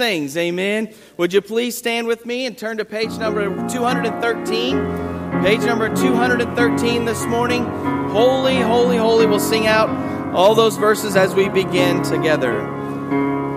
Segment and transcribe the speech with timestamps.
[0.00, 0.34] things.
[0.34, 0.94] Amen.
[1.18, 5.42] Would you please stand with me and turn to page number 213?
[5.42, 7.66] Page number 213 this morning.
[8.08, 9.26] Holy, holy, holy.
[9.26, 9.90] We'll sing out
[10.34, 12.62] all those verses as we begin together.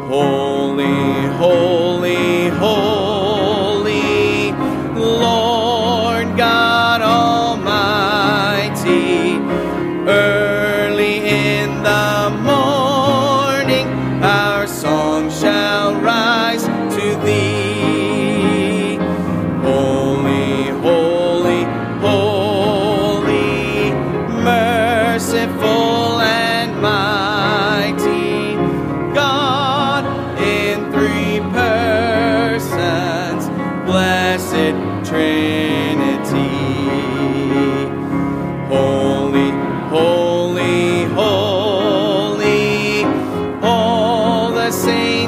[0.09, 1.92] Holy, holy,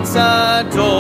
[0.06, 0.95] saints adore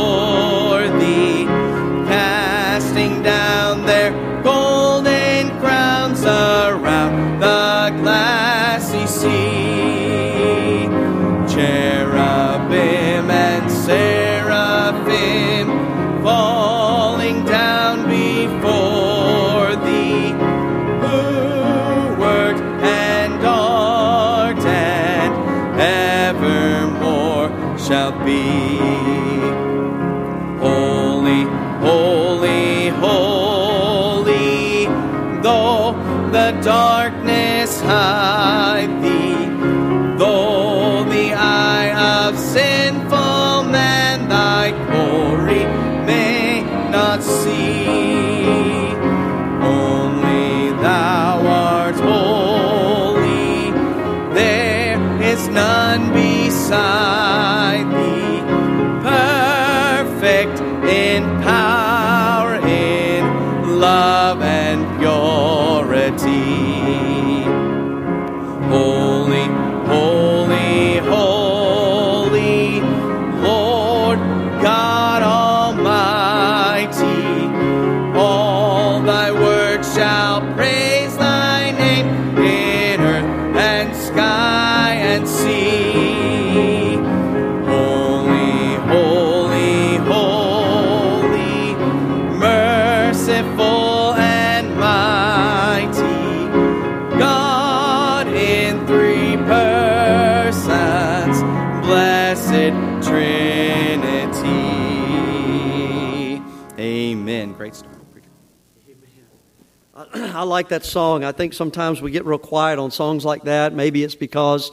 [110.56, 111.25] like that song.
[111.25, 113.74] I think sometimes we get real quiet on songs like that.
[113.74, 114.72] Maybe it's because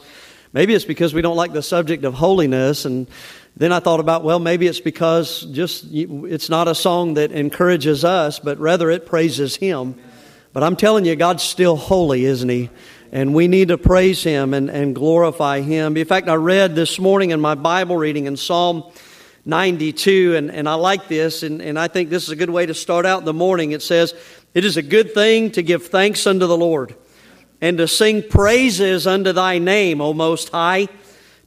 [0.53, 3.05] maybe it's because we don't like the subject of holiness and
[3.57, 8.05] then I thought about well maybe it's because just it's not a song that encourages
[8.05, 9.99] us but rather it praises him.
[10.53, 12.69] But I'm telling you God's still holy, isn't he?
[13.11, 15.97] And we need to praise him and, and glorify him.
[15.97, 18.89] In fact, I read this morning in my Bible reading in Psalm
[19.45, 22.65] 92, and, and I like this, and, and I think this is a good way
[22.65, 23.73] to start out the morning.
[23.73, 24.13] It says,
[24.53, 26.93] It is a good thing to give thanks unto the Lord,
[27.59, 30.89] and to sing praises unto thy name, O Most High,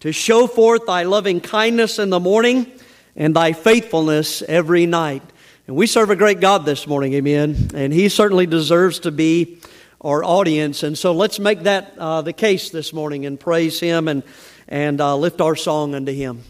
[0.01, 2.67] to show forth thy loving kindness in the morning,
[3.15, 5.23] and thy faithfulness every night.
[5.69, 7.71] And we serve a great God this morning, amen.
[7.75, 9.61] And he certainly deserves to be
[10.01, 10.83] our audience.
[10.83, 14.25] And so let's make that uh, the case this morning and praise him and,
[14.67, 16.43] and uh, lift our song unto him.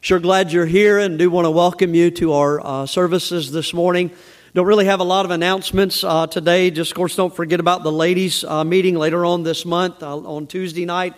[0.00, 3.74] Sure glad you're here and do want to welcome you to our uh, services this
[3.74, 4.12] morning.
[4.54, 6.70] Don't really have a lot of announcements uh, today.
[6.70, 10.16] Just, of course, don't forget about the ladies' uh, meeting later on this month uh,
[10.16, 11.14] on Tuesday night.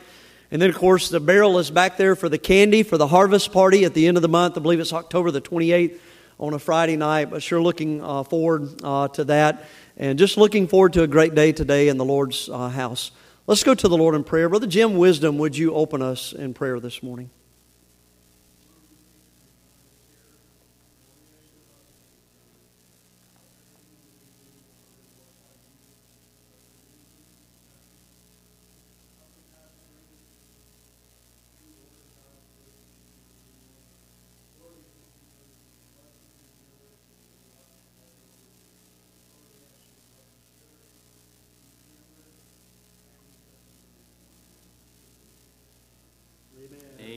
[0.51, 3.53] And then, of course, the barrel is back there for the candy for the harvest
[3.53, 4.57] party at the end of the month.
[4.57, 5.99] I believe it's October the 28th
[6.39, 9.67] on a Friday night, but sure looking uh, forward uh, to that.
[9.99, 13.11] And just looking forward to a great day today in the Lord's uh, house.
[13.47, 14.49] Let's go to the Lord in prayer.
[14.49, 17.29] Brother Jim Wisdom, would you open us in prayer this morning?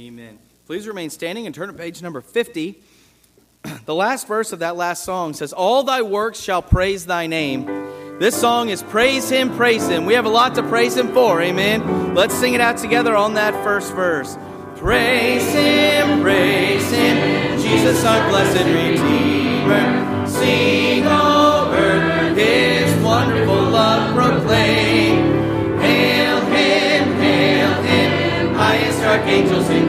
[0.10, 0.50] Amen.
[0.70, 2.80] Please remain standing and turn to page number 50.
[3.88, 7.66] The last verse of that last song says, All thy works shall praise thy name.
[8.20, 10.06] This song is Praise Him, Praise Him.
[10.06, 12.14] We have a lot to praise Him for, amen.
[12.14, 14.38] Let's sing it out together on that first verse.
[14.76, 20.28] Praise Him, praise Him, Jesus our blessed Redeemer.
[20.28, 25.80] Sing, over his wonderful love proclaim.
[25.80, 29.89] Hail him, hail him, highest archangels in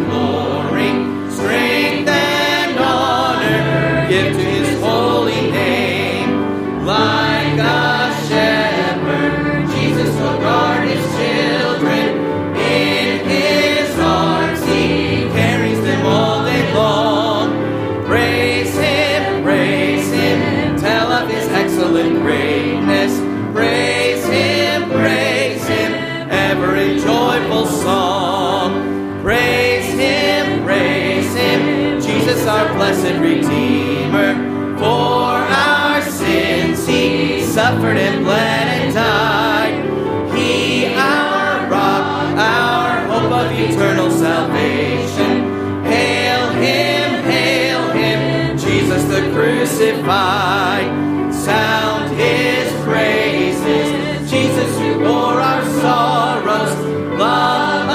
[33.18, 34.78] Redeemer.
[34.78, 40.36] For our sins he suffered and bled and died.
[40.36, 45.84] He our rock, our hope of eternal salvation.
[45.84, 50.88] Hail him, hail him, Jesus the crucified.
[51.34, 56.74] Sound his praises, Jesus who bore our sorrows.
[57.18, 57.88] Love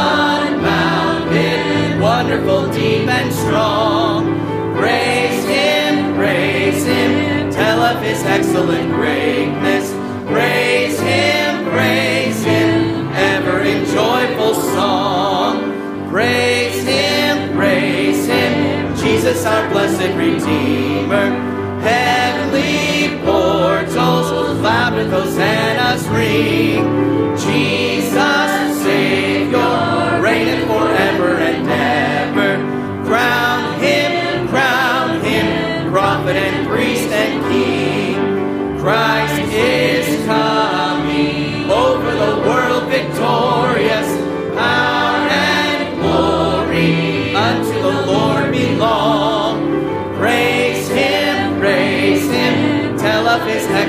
[0.54, 3.95] unbounded, wonderful, deep and strong.
[7.96, 9.92] Of his excellent greatness.
[10.28, 16.10] Praise him, praise him, ever in joyful song.
[16.10, 21.30] Praise him, praise him, Jesus our blessed Redeemer.
[21.82, 27.15] Heavenly portals loud with hosannas ring.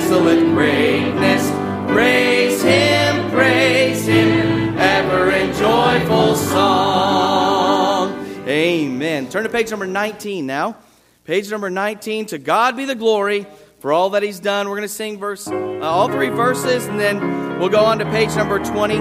[0.07, 1.51] Excellent greatness.
[1.93, 8.25] Praise him, praise him, ever in joyful song.
[8.47, 9.29] Amen.
[9.29, 10.77] Turn to page number 19 now.
[11.25, 12.27] Page number 19.
[12.27, 13.49] To God be the glory
[13.81, 14.69] for all that He's done.
[14.69, 18.05] We're going to sing verse, uh, all three verses, and then we'll go on to
[18.05, 18.99] page number 20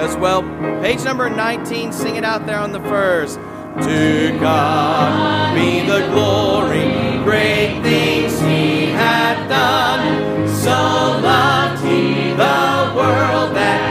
[0.00, 0.42] as well.
[0.82, 1.92] Page number 19.
[1.92, 3.36] Sing it out there on the first.
[3.36, 10.48] To God be the glory, great things He hath done.
[10.48, 13.87] So loved He the world that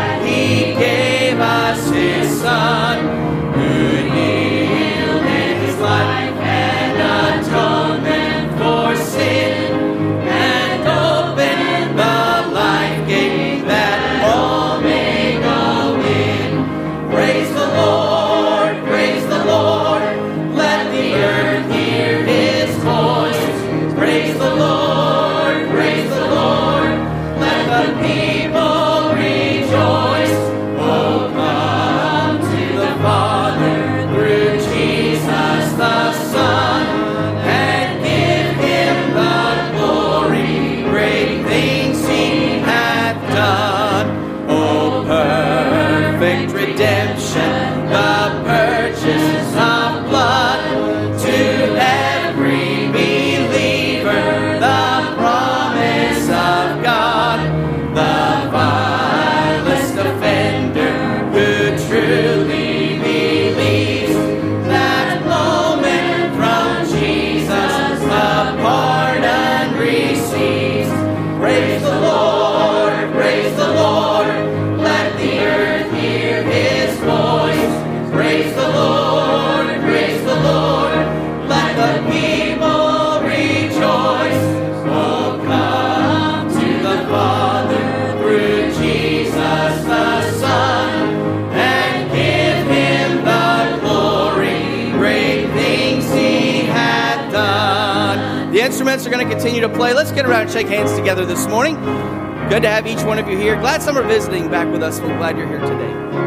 [99.48, 99.94] continue to play.
[99.94, 101.76] Let's get around and shake hands together this morning.
[102.50, 103.56] Good to have each one of you here.
[103.56, 105.00] Glad some are visiting back with us.
[105.00, 106.27] We're glad you're here today.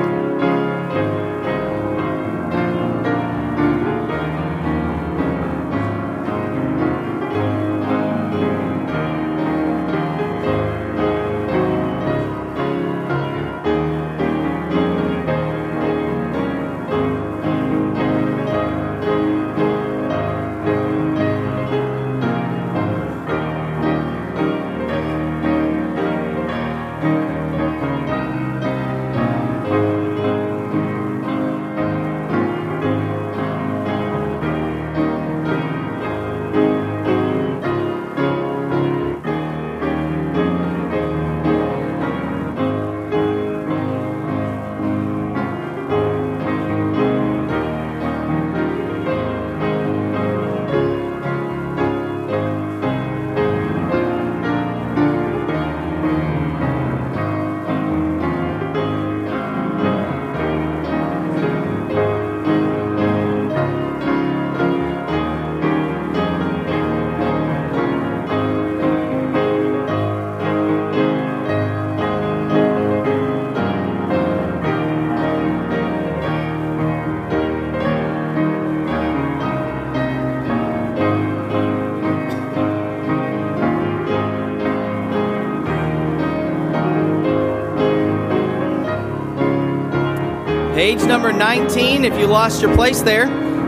[91.11, 93.27] Number 19, if you lost your place there.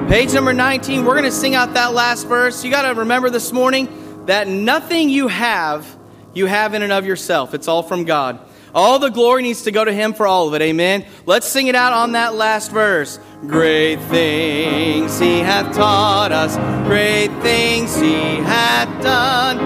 [0.08, 2.62] Page number 19, we're going to sing out that last verse.
[2.62, 5.84] You got to remember this morning that nothing you have,
[6.34, 7.52] you have in and of yourself.
[7.52, 8.38] It's all from God.
[8.72, 10.62] All the glory needs to go to Him for all of it.
[10.62, 11.04] Amen.
[11.26, 13.18] Let's sing it out on that last verse.
[13.40, 16.54] Great things He hath taught us,
[16.86, 19.58] great things He hath done,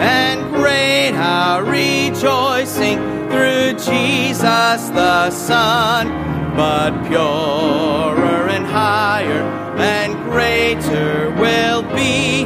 [0.00, 2.98] and great our rejoicing
[3.30, 6.29] through Jesus the Son.
[6.60, 9.44] But purer and higher
[9.78, 12.44] and greater will be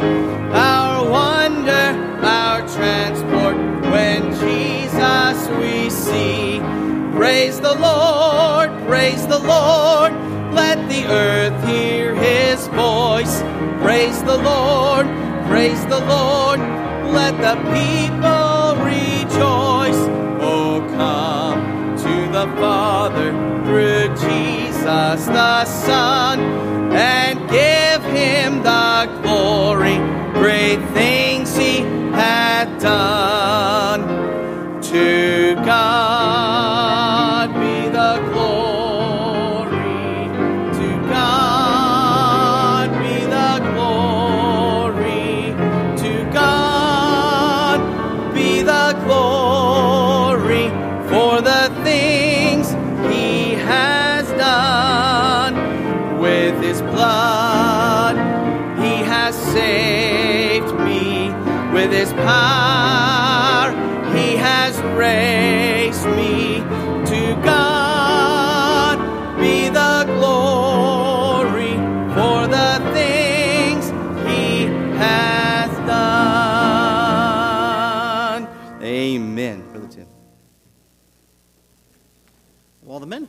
[0.52, 1.86] our wonder,
[2.22, 3.56] our transport
[3.90, 6.60] when Jesus we see.
[7.10, 10.12] Praise the Lord, praise the Lord,
[10.54, 13.42] let the earth hear his voice.
[13.82, 15.06] Praise the Lord,
[15.48, 16.60] praise the Lord,
[17.10, 18.43] let the people
[22.44, 23.30] the Father
[23.64, 26.40] through Jesus the Son
[26.92, 29.96] and give him the glory.
[30.34, 31.78] Great things he
[32.12, 33.43] hath done.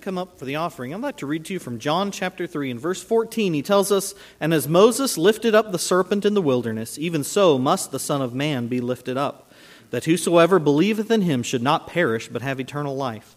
[0.06, 2.70] Come up for the offering, I'd like to read to you from John chapter 3
[2.70, 3.56] and verse 14.
[3.56, 7.58] He tells us, And as Moses lifted up the serpent in the wilderness, even so
[7.58, 9.52] must the Son of Man be lifted up,
[9.90, 13.36] that whosoever believeth in him should not perish, but have eternal life.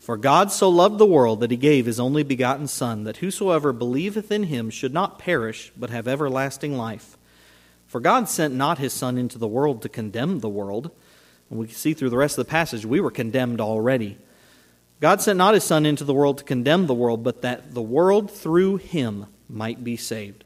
[0.00, 3.72] For God so loved the world that he gave his only begotten Son, that whosoever
[3.72, 7.16] believeth in him should not perish, but have everlasting life.
[7.86, 10.90] For God sent not his Son into the world to condemn the world.
[11.48, 14.18] And we see through the rest of the passage, we were condemned already.
[15.00, 17.82] God sent not his Son into the world to condemn the world, but that the
[17.82, 20.44] world through him might be saved.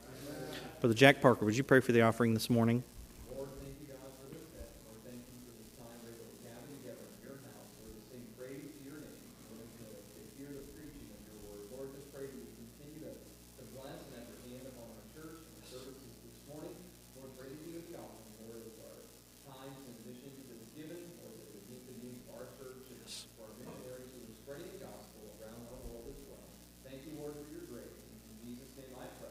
[0.80, 2.84] Brother Jack Parker, would you pray for the offering this morning?
[3.32, 4.66] Lord, thank you, God, for this day.
[4.84, 7.96] Lord, thank you for this time we're able to gather together in your house, Lord,
[7.96, 9.24] to sing praise to your name,
[9.56, 11.64] Lord, to, to hear the preaching of your word.
[11.72, 15.06] Lord, just pray that you continue to, to bless and have your hand upon our
[15.16, 16.76] church and the services this morning.
[17.16, 19.00] Lord, pray that you would be offering, Lord, as our
[19.48, 22.90] times and missions that is given, Lord, that would meet the needs of our church
[22.90, 23.00] and
[23.38, 26.42] for our missionaries who are spreading the gospel around our world as well.
[26.82, 28.02] Thank you, Lord, for your grace.
[28.02, 29.30] In Jesus' name I pray.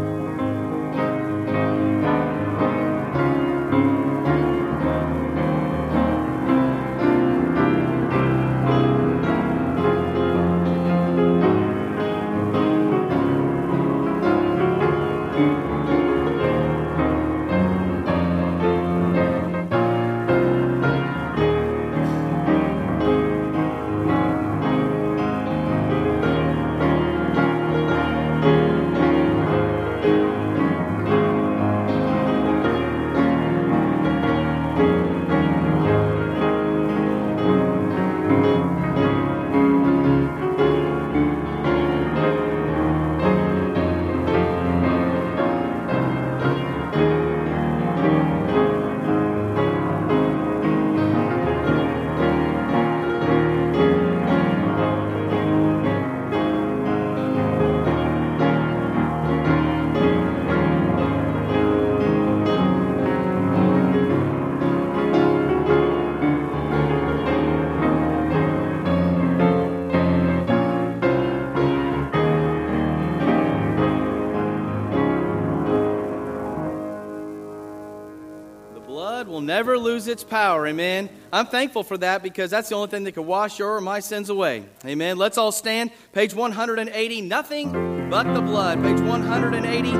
[79.61, 80.65] Never lose its power.
[80.65, 81.07] Amen.
[81.31, 83.99] I'm thankful for that because that's the only thing that can wash your or my
[83.99, 84.65] sins away.
[84.83, 85.17] Amen.
[85.17, 85.91] Let's all stand.
[86.13, 87.21] Page 180.
[87.21, 88.81] Nothing but the blood.
[88.81, 89.91] Page 180.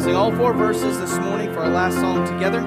[0.00, 2.60] Sing all four verses this morning for our last song together.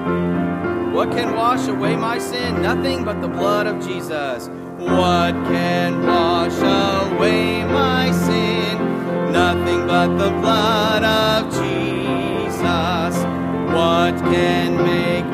[0.92, 2.60] What can wash away my sin?
[2.60, 4.48] Nothing but the blood of Jesus.
[4.76, 9.32] What can wash away my sin?
[9.32, 13.24] Nothing but the blood of Jesus.
[13.72, 15.31] What can make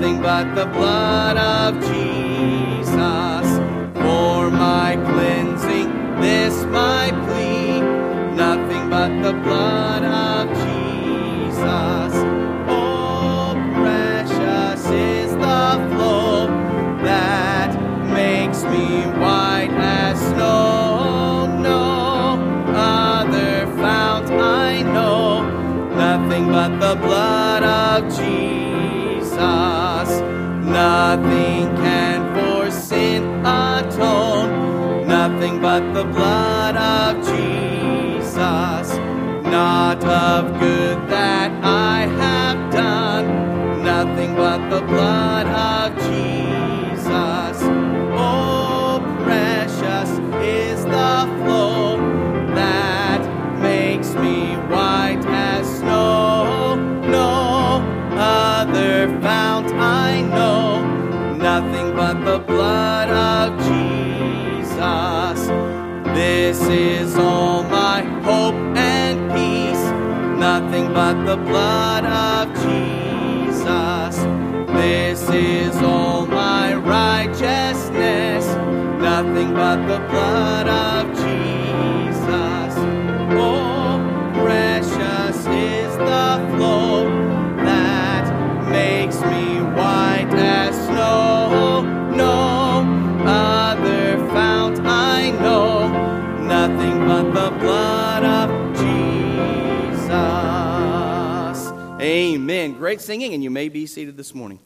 [0.00, 3.46] nothing but the blood of Jesus
[4.00, 5.90] for my cleansing.
[6.22, 7.80] This my plea,
[8.34, 12.14] nothing but the blood of Jesus.
[12.66, 16.46] Oh, precious is the flow
[17.04, 17.70] that
[18.14, 21.58] makes me white as snow.
[21.60, 22.40] No
[22.74, 25.42] other fount I know,
[25.94, 27.49] nothing but the blood
[31.10, 38.96] Nothing can for sin atone, nothing but the blood of Jesus.
[39.42, 40.79] Not of good
[71.30, 74.16] the blood of Jesus.
[74.74, 78.44] This is all my righteousness,
[79.00, 81.09] nothing but the blood of
[102.74, 104.58] Great singing, and you may be seated this morning.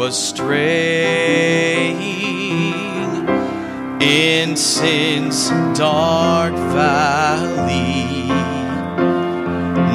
[0.00, 2.00] Was straying
[4.00, 8.26] in sin's dark valley,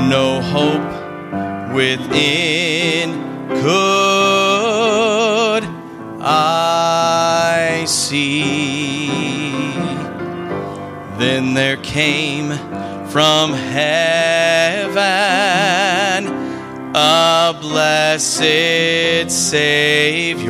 [0.08, 3.14] no hope within
[3.64, 5.64] could
[6.22, 9.08] I see.
[11.18, 12.52] Then there came
[13.08, 14.86] from heaven
[16.98, 20.50] a blessed Savior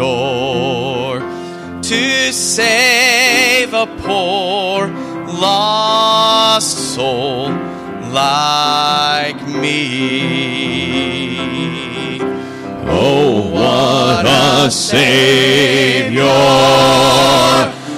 [1.81, 4.87] to save a poor
[5.27, 7.49] lost soul
[8.11, 10.19] like me.
[12.87, 16.21] Oh, what a Savior!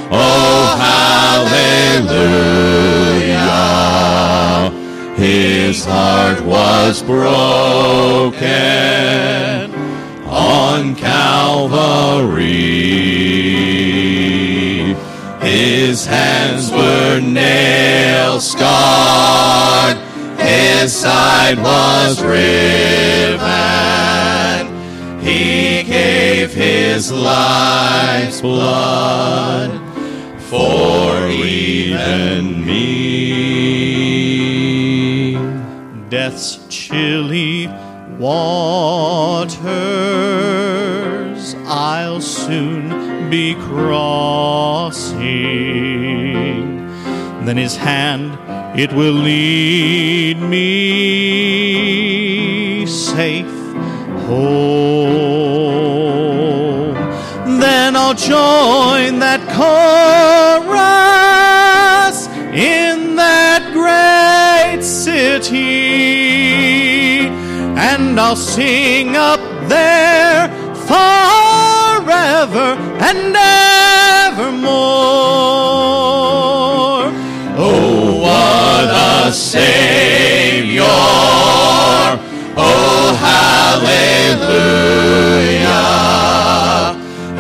[0.10, 2.08] Oh, hallelujah!
[5.18, 8.38] His heart was broken
[10.28, 12.54] on Calvary.
[15.42, 19.98] His hands were nail scarred,
[20.38, 23.48] his side was riven.
[25.20, 29.82] He gave his life's blood
[30.42, 33.07] for even me.
[36.98, 37.68] Chilly
[38.18, 38.58] waters
[41.68, 45.18] I'll soon be crossing.
[47.46, 48.40] Then his hand
[48.80, 50.66] it will lead me
[52.88, 53.46] safe
[54.26, 54.56] home.
[57.60, 59.97] Then I'll join that chorus
[68.30, 70.50] I'll sing up there
[70.86, 73.34] forever and
[74.28, 74.68] evermore.
[77.56, 80.84] Oh, what a Savior!
[82.58, 84.62] Oh, hallelujah!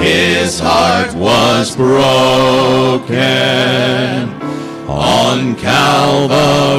[0.02, 3.10] His heart was broken
[4.88, 6.78] on Calvary.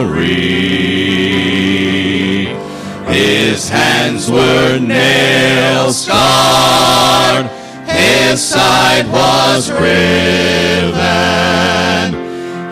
[3.09, 7.47] His hands were nail scarred,
[7.87, 10.99] his side was riven.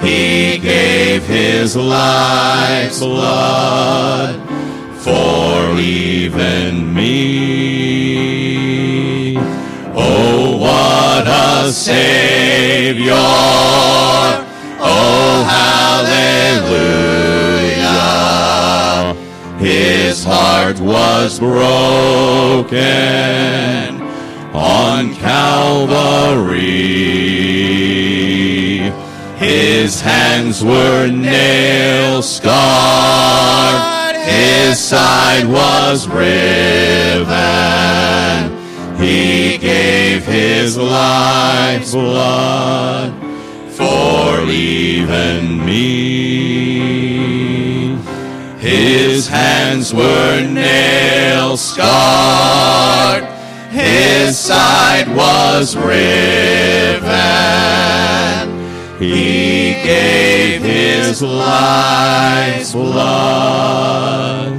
[0.05, 4.37] He gave his life's blood
[5.01, 7.77] for even me.
[9.95, 13.15] Oh, what a Savior.
[14.79, 17.06] Oh, hallelujah.
[20.29, 22.77] Heart was broken
[24.53, 26.67] on Calvary.
[29.39, 34.17] His hands were nail scarred.
[34.17, 37.37] His side was riven.
[38.99, 43.13] He gave his life's blood
[43.71, 46.76] for even me.
[48.67, 53.23] His hands were nail scarred.
[53.71, 57.07] His side was riven.
[58.99, 64.56] He gave his life's blood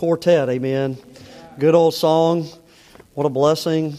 [0.00, 0.96] quartet, amen.
[1.58, 2.48] Good old song.
[3.12, 3.98] What a blessing.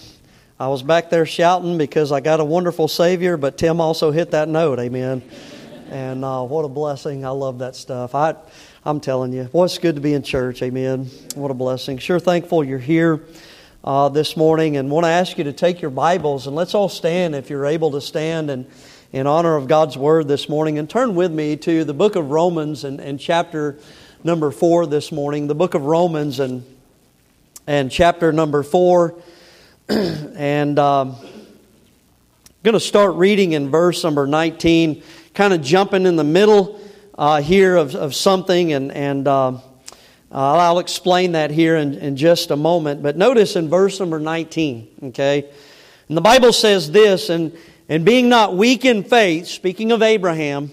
[0.60, 4.32] I was back there shouting because I got a wonderful Savior, but Tim also hit
[4.32, 5.22] that note, amen.
[5.92, 7.24] And uh, what a blessing.
[7.24, 8.16] I love that stuff.
[8.16, 8.34] I,
[8.84, 11.06] I'm telling you, boy, it's good to be in church, amen.
[11.36, 12.00] What a blessing.
[12.00, 13.24] Sure thankful you're here
[13.84, 16.90] uh, this morning and want to ask you to take your Bibles and let's all
[16.90, 18.66] stand if you're able to stand and
[19.12, 22.32] in honor of God's Word this morning and turn with me to the book of
[22.32, 23.78] Romans and, and chapter
[24.24, 26.64] number four this morning, the book of Romans and,
[27.66, 29.16] and chapter number four.
[29.90, 35.02] and um, I'm going to start reading in verse number 19,
[35.34, 36.80] kind of jumping in the middle
[37.18, 39.58] uh, here of, of something, and, and uh,
[40.32, 43.02] I'll explain that here in, in just a moment.
[43.02, 45.50] But notice in verse number 19, okay?
[46.08, 47.58] And the Bible says this, and,
[47.90, 50.72] and being not weak in faith, speaking of Abraham,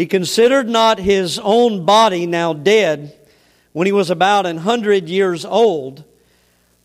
[0.00, 3.14] he considered not his own body now dead
[3.72, 6.04] when he was about an hundred years old,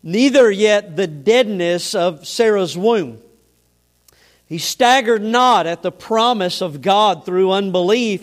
[0.04, 3.22] neither yet the deadness of Sarah's womb.
[4.48, 8.22] He staggered not at the promise of God through unbelief,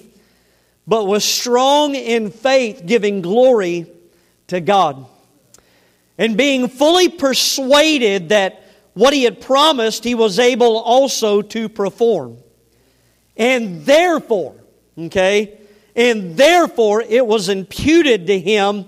[0.87, 3.87] but was strong in faith, giving glory
[4.49, 5.07] to God.
[6.19, 12.37] And being fully persuaded that what he had promised, he was able also to perform.
[13.39, 14.57] And therefore,
[14.99, 15.59] Okay?
[15.95, 18.87] And therefore it was imputed to him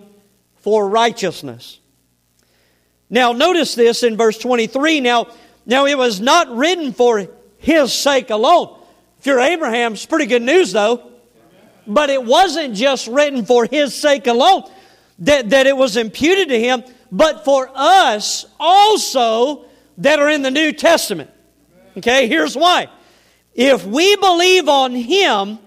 [0.56, 1.78] for righteousness.
[3.10, 5.00] Now notice this in verse 23.
[5.00, 5.28] Now,
[5.66, 8.78] now it was not written for his sake alone.
[9.18, 11.10] If you're Abraham, it's pretty good news though.
[11.86, 14.64] But it wasn't just written for his sake alone
[15.20, 19.66] that, that it was imputed to him, but for us also
[19.98, 21.30] that are in the New Testament.
[21.96, 22.88] Okay, here's why.
[23.54, 25.58] If we believe on him,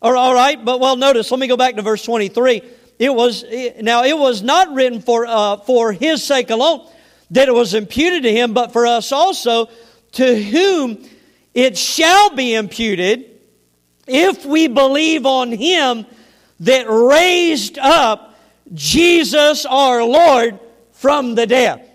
[0.00, 2.62] or, all right, but well, notice, let me go back to verse 23.
[2.98, 3.44] It was,
[3.80, 6.86] now it was not written for, uh, for his sake alone
[7.30, 9.68] that it was imputed to him, but for us also,
[10.12, 11.02] to whom
[11.54, 13.26] it shall be imputed
[14.06, 16.04] if we believe on him
[16.60, 18.38] that raised up
[18.72, 20.58] Jesus our Lord
[20.92, 21.88] from the dead,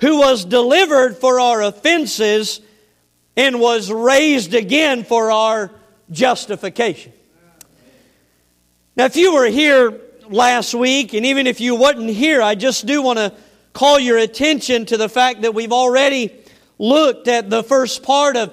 [0.00, 2.60] who was delivered for our offenses
[3.36, 5.70] and was raised again for our
[6.10, 7.12] justification.
[8.96, 12.86] Now, if you were here last week, and even if you wasn't here, I just
[12.86, 13.32] do want to
[13.72, 16.32] call your attention to the fact that we've already
[16.78, 18.52] looked at the first part of,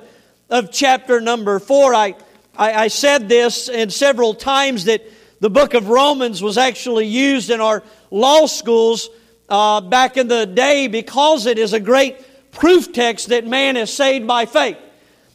[0.49, 1.93] of chapter number four.
[1.93, 2.15] I,
[2.57, 5.03] I, I said this and several times that
[5.39, 9.09] the book of Romans was actually used in our law schools
[9.49, 13.93] uh, back in the day because it is a great proof text that man is
[13.93, 14.77] saved by faith.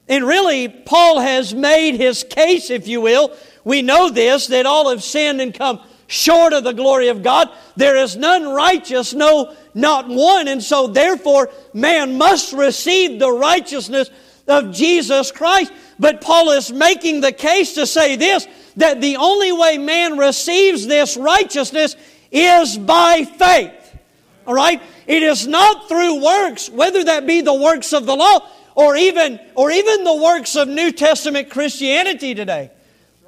[0.08, 3.36] And really, Paul has made his case, if you will.
[3.64, 7.50] We know this, that all have sinned and come short of the glory of God.
[7.76, 10.48] There is none righteous, no, not one.
[10.48, 14.10] And so, therefore, man must receive the righteousness
[14.46, 15.72] of Jesus Christ.
[15.98, 20.86] But Paul is making the case to say this that the only way man receives
[20.86, 21.96] this righteousness
[22.30, 23.72] is by faith.
[24.46, 24.80] All right?
[25.06, 29.40] It is not through works, whether that be the works of the law or even,
[29.54, 32.70] or even the works of New Testament Christianity today.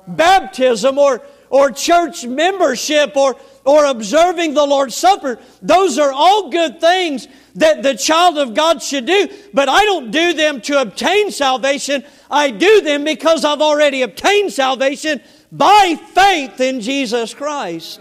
[0.06, 3.34] Baptism or, or church membership or,
[3.64, 5.38] or observing the Lord's Supper.
[5.62, 10.11] Those are all good things that the child of God should do, but I don't
[10.11, 12.04] do them to obtain salvation.
[12.30, 18.00] I do them because I've already obtained salvation by faith in Jesus Christ.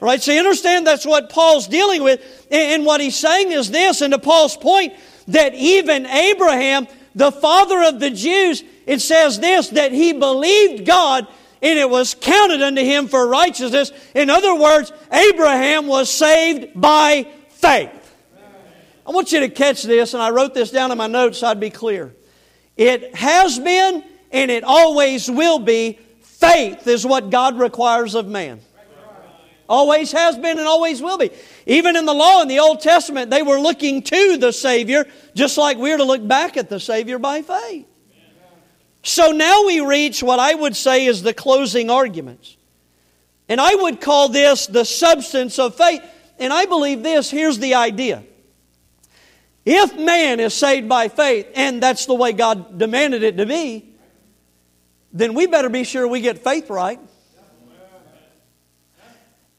[0.00, 0.22] Right?
[0.22, 2.46] So you understand that's what Paul's dealing with.
[2.50, 4.94] And what he's saying is this, and to Paul's point,
[5.28, 11.26] that even Abraham, the father of the Jews, it says this, that he believed God
[11.60, 13.92] and it was counted unto him for righteousness.
[14.14, 17.94] In other words, Abraham was saved by faith.
[19.06, 21.48] I want you to catch this, and I wrote this down in my notes so
[21.48, 22.14] I'd be clear.
[22.76, 28.60] It has been and it always will be faith is what God requires of man.
[29.68, 31.30] Always has been and always will be.
[31.66, 35.58] Even in the law in the Old Testament, they were looking to the Savior, just
[35.58, 37.86] like we're to look back at the Savior by faith.
[39.02, 42.56] So now we reach what I would say is the closing arguments.
[43.48, 46.02] And I would call this the substance of faith.
[46.38, 48.24] And I believe this here's the idea.
[49.64, 53.94] If man is saved by faith, and that's the way God demanded it to be,
[55.12, 57.00] then we better be sure we get faith right.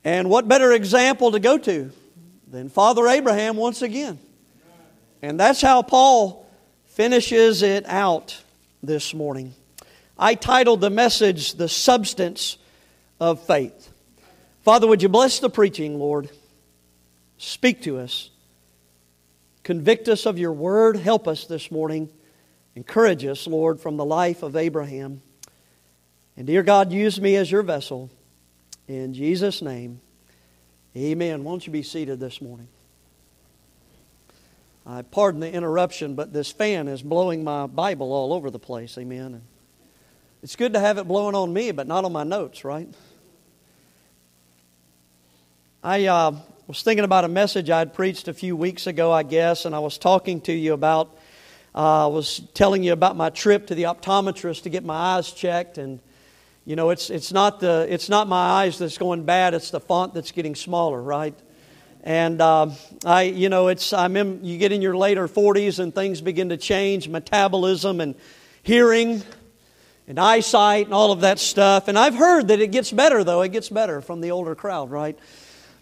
[0.04, 1.92] And what better example to go to
[2.48, 4.20] than Father Abraham once again?
[5.22, 6.50] And that's how Paul
[6.86, 8.42] finishes it out
[8.82, 9.54] this morning.
[10.18, 12.58] I titled the message, The Substance
[13.20, 13.92] of Faith.
[14.64, 16.30] Father, would you bless the preaching, Lord?
[17.38, 18.30] Speak to us.
[19.64, 20.98] Convict us of your word.
[20.98, 22.10] Help us this morning.
[22.76, 25.22] Encourage us, Lord, from the life of Abraham.
[26.36, 28.10] And dear God, use me as your vessel.
[28.89, 30.02] In Jesus' name,
[30.97, 31.43] amen.
[31.43, 32.67] Won't you be seated this morning?
[34.84, 38.97] I pardon the interruption, but this fan is blowing my Bible all over the place.
[38.97, 39.43] Amen.
[40.41, 42.89] It's good to have it blowing on me, but not on my notes, right?
[45.84, 46.32] I uh,
[46.65, 49.75] was thinking about a message I had preached a few weeks ago, I guess, and
[49.75, 51.15] I was talking to you about,
[51.75, 55.32] uh, I was telling you about my trip to the optometrist to get my eyes
[55.32, 55.99] checked, and
[56.65, 59.80] you know, it's, it's, not the, it's not my eyes that's going bad, it's the
[59.80, 61.36] font that's getting smaller, right?
[62.04, 62.69] And uh,
[63.06, 66.50] I, you know, it's I'm in, you get in your later 40s and things begin
[66.50, 68.15] to change, metabolism and
[68.63, 69.22] hearing
[70.08, 71.88] and eyesight and all of that stuff.
[71.88, 73.41] And I've heard that it gets better though.
[73.41, 75.17] It gets better from the older crowd, right?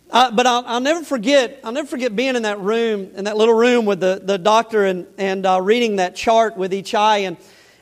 [0.09, 1.59] Uh, but I'll, I'll, never forget.
[1.63, 4.85] I'll never forget being in that room, in that little room with the, the doctor,
[4.85, 7.35] and and uh, reading that chart with each eye, and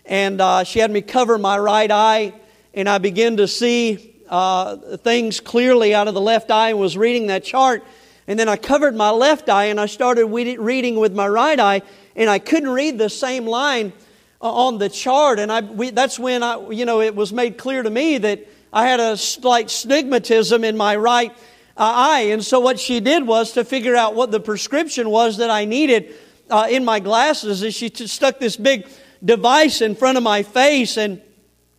[0.06, 2.34] and uh, she had me cover my right eye,
[2.76, 6.98] and I began to see uh, things clearly out of the left eye and was
[6.98, 7.84] reading that chart.
[8.28, 11.82] And then I covered my left eye and I started reading with my right eye,
[12.16, 13.94] and I couldn't read the same line
[14.42, 15.40] uh, on the chart.
[15.40, 18.46] And I, we, that's when I, you know, it was made clear to me that
[18.74, 21.36] I had a slight stigmatism in my right uh,
[21.78, 22.28] eye.
[22.32, 25.64] And so what she did was to figure out what the prescription was that I
[25.64, 26.14] needed
[26.50, 27.64] uh, in my glasses.
[27.64, 28.88] Is she stuck this big
[29.24, 31.22] device in front of my face and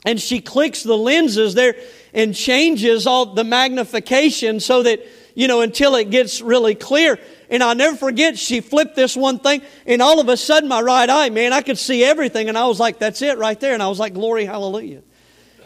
[0.07, 1.75] and she clicks the lenses there
[2.15, 5.01] and changes all the magnification so that,
[5.35, 7.19] you know, until it gets really clear.
[7.51, 10.81] And I'll never forget, she flipped this one thing, and all of a sudden, my
[10.81, 12.49] right eye, man, I could see everything.
[12.49, 13.75] And I was like, that's it right there.
[13.75, 15.03] And I was like, glory, hallelujah.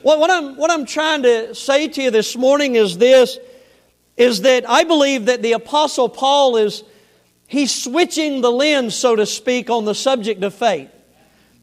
[0.03, 3.39] What, what, I'm, what I'm trying to say to you this morning is this
[4.17, 6.83] is that I believe that the Apostle Paul is,
[7.47, 10.91] he's switching the lens, so to speak, on the subject of faith.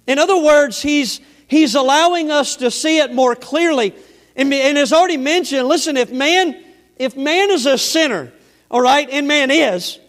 [0.07, 3.95] In other words, he's, He's allowing us to see it more clearly.
[4.35, 6.61] And, and as already mentioned, listen, if man,
[6.97, 8.31] if man is a sinner,
[8.69, 9.99] all right, and man is,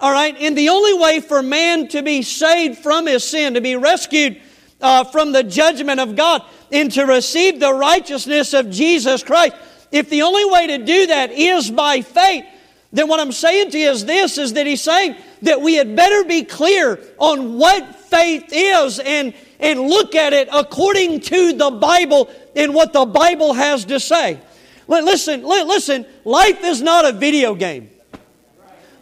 [0.00, 3.60] all right, and the only way for man to be saved from his sin, to
[3.60, 4.40] be rescued
[4.80, 9.56] uh, from the judgment of God, and to receive the righteousness of Jesus Christ,
[9.90, 12.44] if the only way to do that is by faith,
[12.92, 15.96] then what I'm saying to you is this is that he's saying that we had
[15.96, 21.70] better be clear on what faith is and and look at it according to the
[21.70, 24.40] Bible and what the Bible has to say.
[24.86, 27.90] Listen, listen, life is not a video game.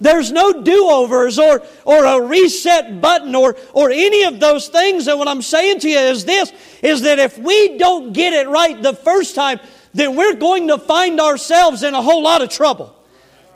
[0.00, 5.08] There's no do overs or, or a reset button or, or any of those things.
[5.08, 6.52] And what I'm saying to you is this
[6.82, 9.58] is that if we don't get it right the first time,
[9.94, 12.94] then we're going to find ourselves in a whole lot of trouble.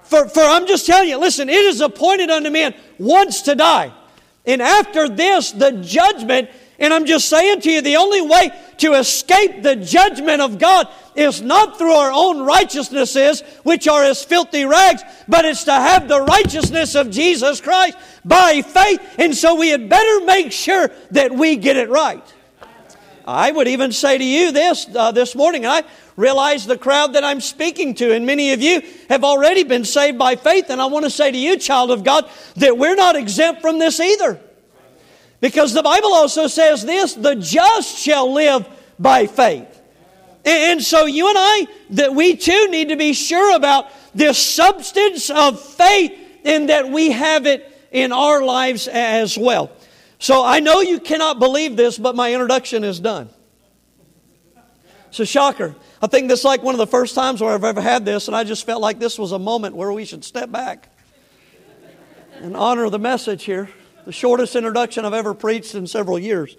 [0.04, 3.92] For, for I'm just telling you, listen, it is appointed unto man once to die.
[4.46, 8.94] And after this, the judgment and I'm just saying to you, the only way to
[8.94, 14.64] escape the judgment of God is not through our own righteousnesses, which are as filthy
[14.64, 18.98] rags, but it's to have the righteousness of Jesus Christ by faith.
[19.18, 22.24] And so we had better make sure that we get it right.
[23.30, 25.84] I would even say to you this uh, this morning, and I
[26.16, 30.18] realize the crowd that I'm speaking to, and many of you have already been saved
[30.18, 33.16] by faith, and I want to say to you, child of God, that we're not
[33.16, 34.40] exempt from this either.
[35.40, 38.68] Because the Bible also says this the just shall live
[38.98, 39.80] by faith.
[40.44, 45.30] And so you and I, that we too need to be sure about this substance
[45.30, 46.12] of faith
[46.44, 49.70] and that we have it in our lives as well.
[50.20, 53.30] So I know you cannot believe this, but my introduction is done.
[55.10, 55.74] So, shocker.
[56.00, 58.28] I think this is like one of the first times where I've ever had this,
[58.28, 60.90] and I just felt like this was a moment where we should step back
[62.34, 63.70] and honor the message here.
[64.04, 66.54] The shortest introduction I've ever preached in several years.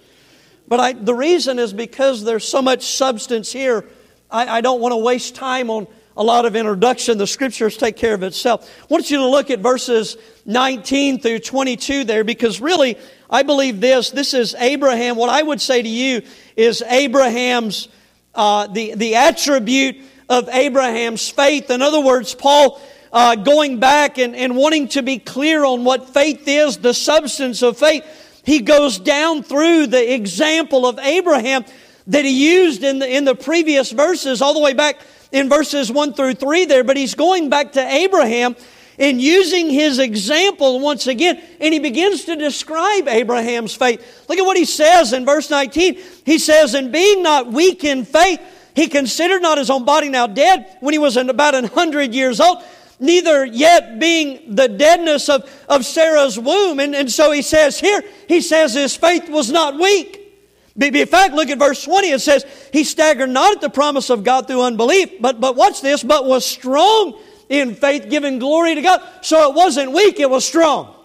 [0.68, 3.86] But I, the reason is because there's so much substance here,
[4.30, 5.88] I, I don't want to waste time on
[6.18, 7.18] a lot of introduction.
[7.18, 8.70] The scriptures take care of itself.
[8.82, 12.98] I want you to look at verses 19 through 22 there because really,
[13.30, 14.10] I believe this.
[14.10, 15.16] This is Abraham.
[15.16, 16.22] What I would say to you
[16.56, 17.88] is Abraham's,
[18.36, 19.98] uh, the, the attribute
[20.30, 21.70] of Abraham's faith.
[21.70, 22.82] In other words, Paul
[23.14, 27.62] uh, going back and, and wanting to be clear on what faith is, the substance
[27.62, 28.06] of faith,
[28.46, 31.66] he goes down through the example of Abraham
[32.08, 34.98] that he used in the, in the previous verses, all the way back
[35.32, 38.56] in verses 1 through 3 there, but he's going back to Abraham
[39.00, 44.26] and using his example once again, and he begins to describe Abraham's faith.
[44.30, 45.98] Look at what he says in verse 19.
[46.26, 48.40] He says, And being not weak in faith,
[48.76, 52.40] he considered not his own body now dead when he was about an hundred years
[52.40, 52.64] old,
[53.00, 56.80] neither yet being the deadness of, of Sarah's womb.
[56.80, 60.21] And, and so he says here, he says his faith was not weak.
[60.80, 62.12] In fact, look at verse 20.
[62.12, 65.82] It says, He staggered not at the promise of God through unbelief, but, but watch
[65.82, 67.20] this, but was strong
[67.50, 69.02] in faith, giving glory to God.
[69.22, 70.96] So it wasn't weak, it was strong.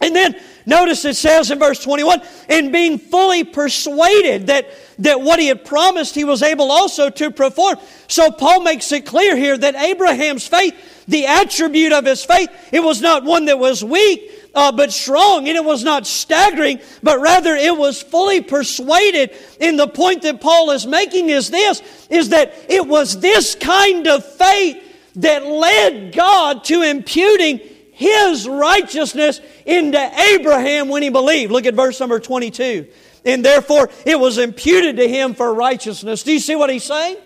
[0.00, 4.68] And then notice it says in verse 21 and being fully persuaded that,
[5.00, 7.76] that what he had promised he was able also to perform.
[8.06, 10.74] So Paul makes it clear here that Abraham's faith,
[11.08, 15.48] the attribute of his faith, it was not one that was weak, uh, but strong,
[15.48, 19.34] and it was not staggering, but rather it was fully persuaded.
[19.60, 24.06] And the point that Paul is making is this, is that it was this kind
[24.06, 24.84] of faith
[25.16, 27.60] that led God to imputing
[27.92, 29.98] his righteousness into
[30.32, 31.50] Abraham when he believed.
[31.50, 32.86] Look at verse number 22.
[33.24, 36.22] And therefore it was imputed to him for righteousness.
[36.22, 37.16] Do you see what he's saying?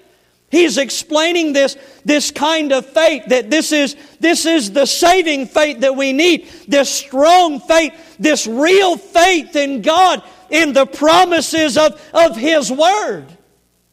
[0.52, 5.80] He's explaining this, this kind of faith that this is, this is the saving faith
[5.80, 6.46] that we need.
[6.68, 13.26] This strong faith, this real faith in God, in the promises of, of His Word.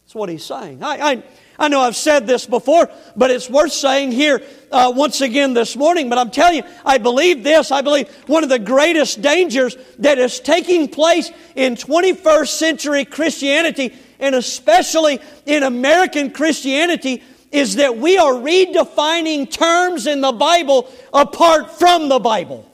[0.04, 0.84] That's what he's saying.
[0.84, 1.24] I, I,
[1.58, 5.78] I know I've said this before, but it's worth saying here uh, once again this
[5.78, 6.10] morning.
[6.10, 7.72] But I'm telling you, I believe this.
[7.72, 13.94] I believe one of the greatest dangers that is taking place in 21st century Christianity
[14.20, 21.72] and especially in American Christianity, is that we are redefining terms in the Bible apart
[21.72, 22.70] from the Bible.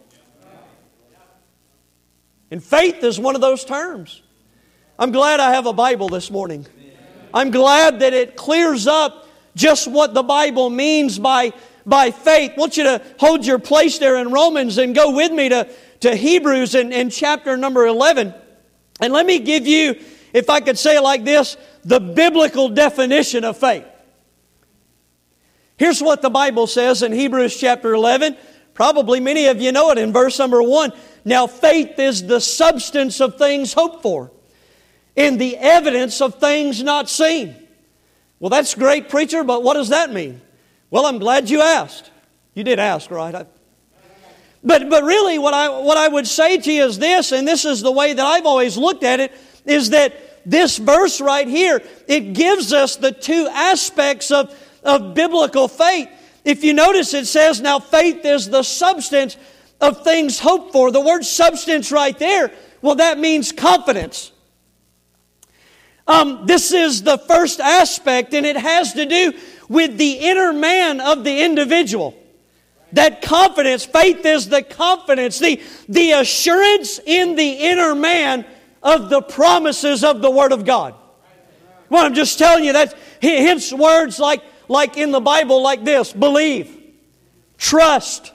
[2.52, 4.22] And faith is one of those terms.
[4.98, 6.66] I'm glad I have a Bible this morning.
[7.34, 11.54] I'm glad that it clears up just what the Bible means by,
[11.86, 12.52] by faith.
[12.52, 15.70] I want you to hold your place there in Romans and go with me to,
[16.02, 18.34] to Hebrews in, in chapter number 11.
[19.02, 20.00] And let me give you
[20.36, 21.56] if I could say it like this,
[21.86, 23.86] the biblical definition of faith.
[25.78, 28.36] Here's what the Bible says in Hebrews chapter 11.
[28.74, 30.92] Probably many of you know it in verse number 1.
[31.24, 34.30] Now, faith is the substance of things hoped for
[35.16, 37.56] and the evidence of things not seen.
[38.38, 40.42] Well, that's great, preacher, but what does that mean?
[40.92, 42.12] Well, I'm glad you asked.
[42.54, 43.34] You did ask, right?
[43.34, 43.46] I,
[44.66, 47.64] but, but really, what I, what I would say to you is this, and this
[47.64, 49.32] is the way that I've always looked at it,
[49.66, 50.14] is that
[50.46, 56.08] this verse right here, it gives us the two aspects of, of biblical faith.
[56.44, 59.38] If you notice, it says, now faith is the substance
[59.82, 60.92] of things hoped for.
[60.92, 62.52] The word substance right there,
[62.82, 64.32] well, that means confidence.
[66.08, 69.34] Um, this is the first aspect, and it has to do
[69.68, 72.16] with the inner man of the individual.
[72.92, 78.46] That confidence, faith is the confidence, the, the assurance in the inner man
[78.86, 80.96] of the promises of the Word of God.
[81.90, 86.14] Well, I'm just telling you that, hence words like, like in the Bible like this
[86.14, 86.70] believe,
[87.58, 88.32] trust,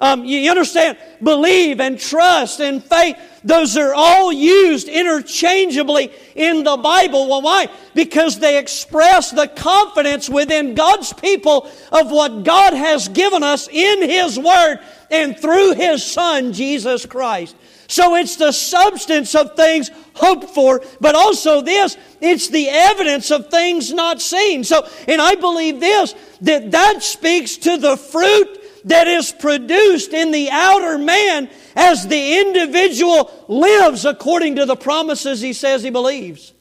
[0.00, 0.96] Um, you, you understand?
[1.20, 3.16] Believe and trust and faith.
[3.42, 7.28] Those are all used interchangeably in the Bible.
[7.28, 7.66] Well, why?
[7.94, 14.08] Because they express the confidence within God's people of what God has given us in
[14.08, 14.78] His Word
[15.10, 17.56] and through His Son, Jesus Christ.
[17.88, 23.48] So it's the substance of things hoped for, but also this, it's the evidence of
[23.50, 24.62] things not seen.
[24.62, 30.32] So, and I believe this, that that speaks to the fruit that is produced in
[30.32, 36.52] the outer man as the individual lives according to the promises he says he believes.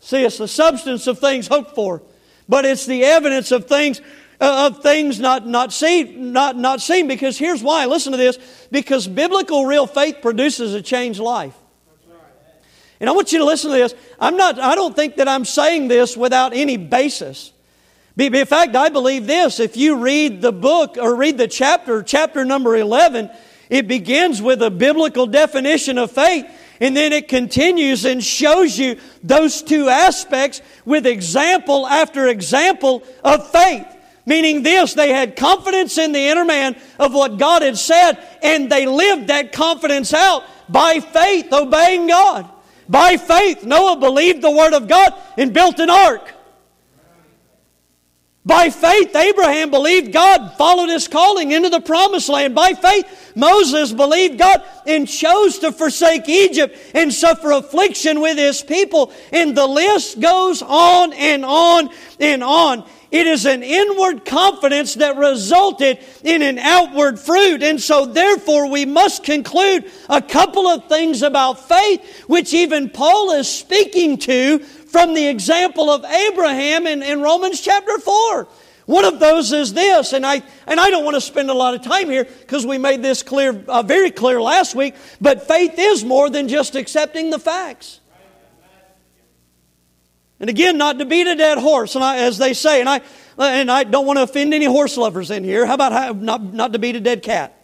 [0.00, 2.02] See, it's the substance of things hoped for,
[2.48, 4.00] but it's the evidence of things
[4.40, 7.06] Uh, of things not, not seen not, not seen.
[7.06, 7.86] Because here's why.
[7.86, 8.38] Listen to this.
[8.70, 11.54] Because biblical real faith produces a changed life.
[13.00, 13.94] And i want you to listen to this.
[14.18, 17.52] I'm not i don't think that i'm saying this without any basis.
[18.16, 19.58] In fact, I believe this.
[19.58, 23.28] If you read the book or read the chapter, chapter number 11,
[23.68, 26.46] it begins with a biblical definition of faith,
[26.80, 33.50] and then it continues and shows you those two aspects with example after example of
[33.50, 33.86] faith.
[34.26, 38.70] Meaning this, they had confidence in the inner man of what God had said, and
[38.70, 42.48] they lived that confidence out by faith, obeying God.
[42.88, 46.34] By faith, Noah believed the word of God and built an ark.
[48.46, 52.54] By faith, Abraham believed God, followed his calling into the promised land.
[52.54, 58.62] By faith, Moses believed God and chose to forsake Egypt and suffer affliction with his
[58.62, 59.12] people.
[59.32, 61.88] And the list goes on and on
[62.20, 62.86] and on.
[63.14, 67.62] It is an inward confidence that resulted in an outward fruit.
[67.62, 73.30] And so, therefore, we must conclude a couple of things about faith, which even Paul
[73.30, 78.48] is speaking to from the example of Abraham in, in Romans chapter 4.
[78.86, 81.74] One of those is this, and I, and I don't want to spend a lot
[81.74, 85.74] of time here because we made this clear, uh, very clear last week, but faith
[85.78, 88.00] is more than just accepting the facts.
[90.44, 93.00] And again, not to beat a dead horse, and I, as they say, and I,
[93.38, 95.64] and I don't want to offend any horse lovers in here.
[95.64, 97.58] How about not, not to beat a dead cat?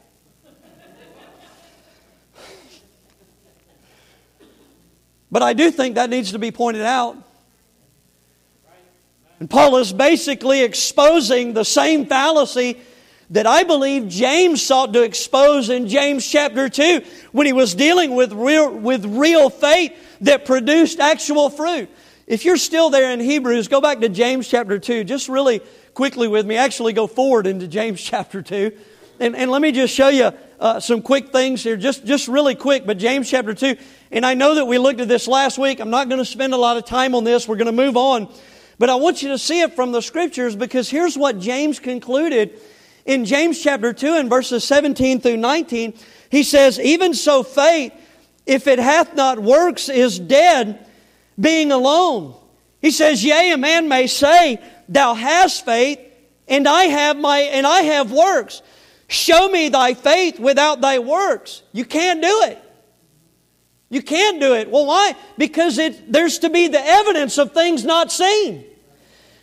[5.31, 7.19] But I do think that needs to be pointed out.
[9.41, 12.81] And Paul is basically exposing the same fallacy
[13.29, 17.03] that I believe James sought to expose in James chapter 2
[17.33, 21.91] when he was dealing with real, with real faith that produced actual fruit.
[22.31, 25.61] If you're still there in Hebrews, go back to James chapter 2, just really
[25.95, 26.55] quickly with me.
[26.55, 28.71] Actually, go forward into James chapter 2.
[29.19, 32.55] And, and let me just show you uh, some quick things here, just, just really
[32.55, 32.87] quick.
[32.87, 33.77] But James chapter 2,
[34.13, 35.81] and I know that we looked at this last week.
[35.81, 37.49] I'm not going to spend a lot of time on this.
[37.49, 38.33] We're going to move on.
[38.79, 42.61] But I want you to see it from the scriptures because here's what James concluded
[43.07, 45.95] in James chapter 2 and verses 17 through 19.
[46.31, 47.93] He says, Even so, faith,
[48.47, 50.87] if it hath not works, is dead,
[51.41, 52.35] being alone.
[52.81, 56.01] He says, Yea, a man may say, Thou hast faith,
[56.49, 58.63] and I have my and I have works.
[59.09, 61.63] Show me thy faith without thy works.
[61.73, 62.63] You can't do it.
[63.89, 64.71] You can't do it.
[64.71, 65.17] Well, why?
[65.37, 68.65] Because it, there's to be the evidence of things not seen.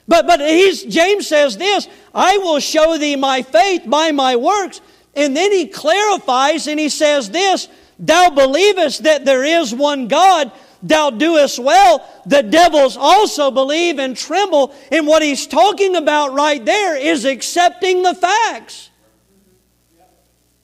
[0.07, 4.81] But, but he's, James says this I will show thee my faith by my works.
[5.15, 7.67] And then he clarifies and he says this
[7.99, 10.51] Thou believest that there is one God,
[10.81, 12.07] thou doest well.
[12.25, 14.73] The devils also believe and tremble.
[14.91, 18.89] And what he's talking about right there is accepting the facts.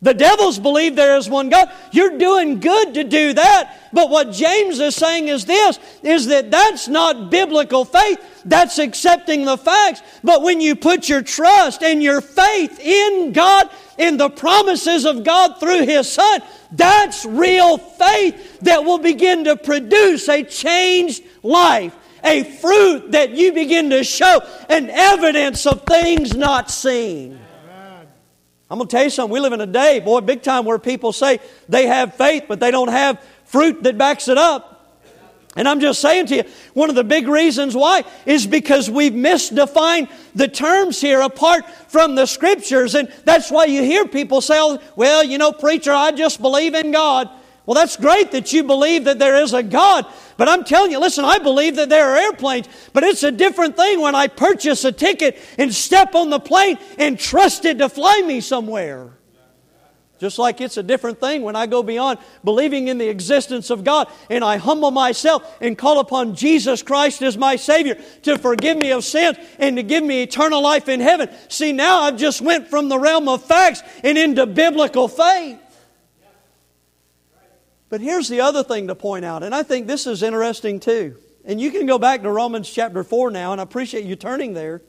[0.03, 1.71] The devils believe there is one God.
[1.93, 3.89] You're doing good to do that.
[3.93, 8.19] But what James is saying is this, is that that's not biblical faith.
[8.43, 10.01] That's accepting the facts.
[10.21, 15.23] But when you put your trust and your faith in God, in the promises of
[15.23, 16.41] God through His Son,
[16.73, 21.95] that's real faith that will begin to produce a changed life.
[22.25, 27.39] A fruit that you begin to show, an evidence of things not seen.
[28.73, 29.31] I'm going to tell you something.
[29.31, 32.59] We live in a day, boy, big time, where people say they have faith, but
[32.59, 34.89] they don't have fruit that backs it up.
[35.55, 36.43] And I'm just saying to you,
[36.73, 42.15] one of the big reasons why is because we've misdefined the terms here apart from
[42.15, 42.95] the scriptures.
[42.95, 46.73] And that's why you hear people say, oh, well, you know, preacher, I just believe
[46.73, 47.29] in God.
[47.65, 50.05] Well, that's great that you believe that there is a God.
[50.35, 53.77] But I'm telling you, listen, I believe that there are airplanes, but it's a different
[53.77, 57.87] thing when I purchase a ticket and step on the plane and trust it to
[57.87, 59.11] fly me somewhere.
[60.19, 63.83] Just like it's a different thing when I go beyond believing in the existence of
[63.83, 68.77] God and I humble myself and call upon Jesus Christ as my Savior to forgive
[68.77, 71.29] me of sins and to give me eternal life in heaven.
[71.49, 75.59] See, now I've just went from the realm of facts and into biblical faith.
[77.93, 81.15] But here's the other thing to point out, and I think this is interesting too.
[81.45, 84.55] And you can go back to Romans chapter 4 now, and I appreciate you turning
[84.55, 84.81] there.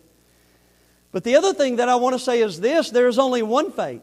[1.12, 3.72] But the other thing that I want to say is this there is only one
[3.72, 4.00] faith.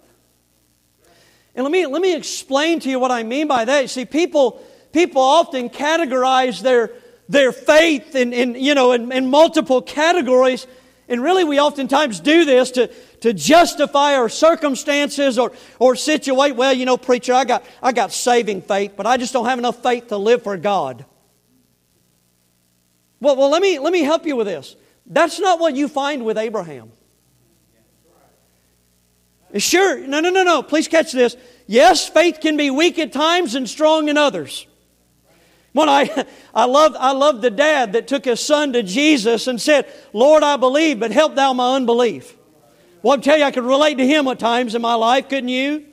[1.56, 3.90] And let me, let me explain to you what I mean by that.
[3.90, 6.92] See, people, people often categorize their,
[7.28, 10.68] their faith in, in, you know, in, in multiple categories.
[11.12, 12.88] And really, we oftentimes do this to,
[13.20, 18.14] to justify our circumstances or, or situate, well, you know, preacher, I got, I got
[18.14, 21.04] saving faith, but I just don't have enough faith to live for God.
[23.20, 24.78] Well, well let, me, let me help you with this.
[25.06, 26.94] That's not what you find with Abraham.
[29.58, 30.64] Sure, no, no, no, no.
[30.64, 31.36] Please catch this.
[31.68, 34.66] Yes, faith can be weak at times and strong in others.
[35.74, 39.60] When I, I love, I love the dad that took his son to Jesus and
[39.60, 42.36] said, Lord, I believe, but help thou my unbelief.
[43.04, 45.50] Well, I tell you, I could relate to him at times in my life, couldn't
[45.50, 45.86] you?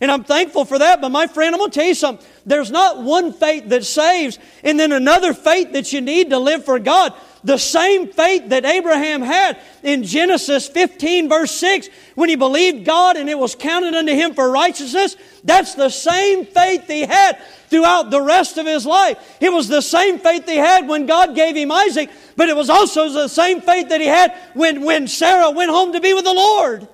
[0.00, 1.00] And I'm thankful for that.
[1.00, 2.26] But my friend, I'm going to tell you something.
[2.44, 6.64] There's not one faith that saves and then another faith that you need to live
[6.64, 7.14] for God.
[7.44, 13.16] The same faith that Abraham had in Genesis 15, verse 6, when he believed God
[13.16, 17.38] and it was counted unto him for righteousness, that's the same faith he had
[17.68, 19.36] throughout the rest of his life.
[19.40, 22.68] It was the same faith he had when God gave him Isaac, but it was
[22.68, 26.24] also the same faith that he had when, when Sarah went home to be with
[26.24, 26.88] the Lord.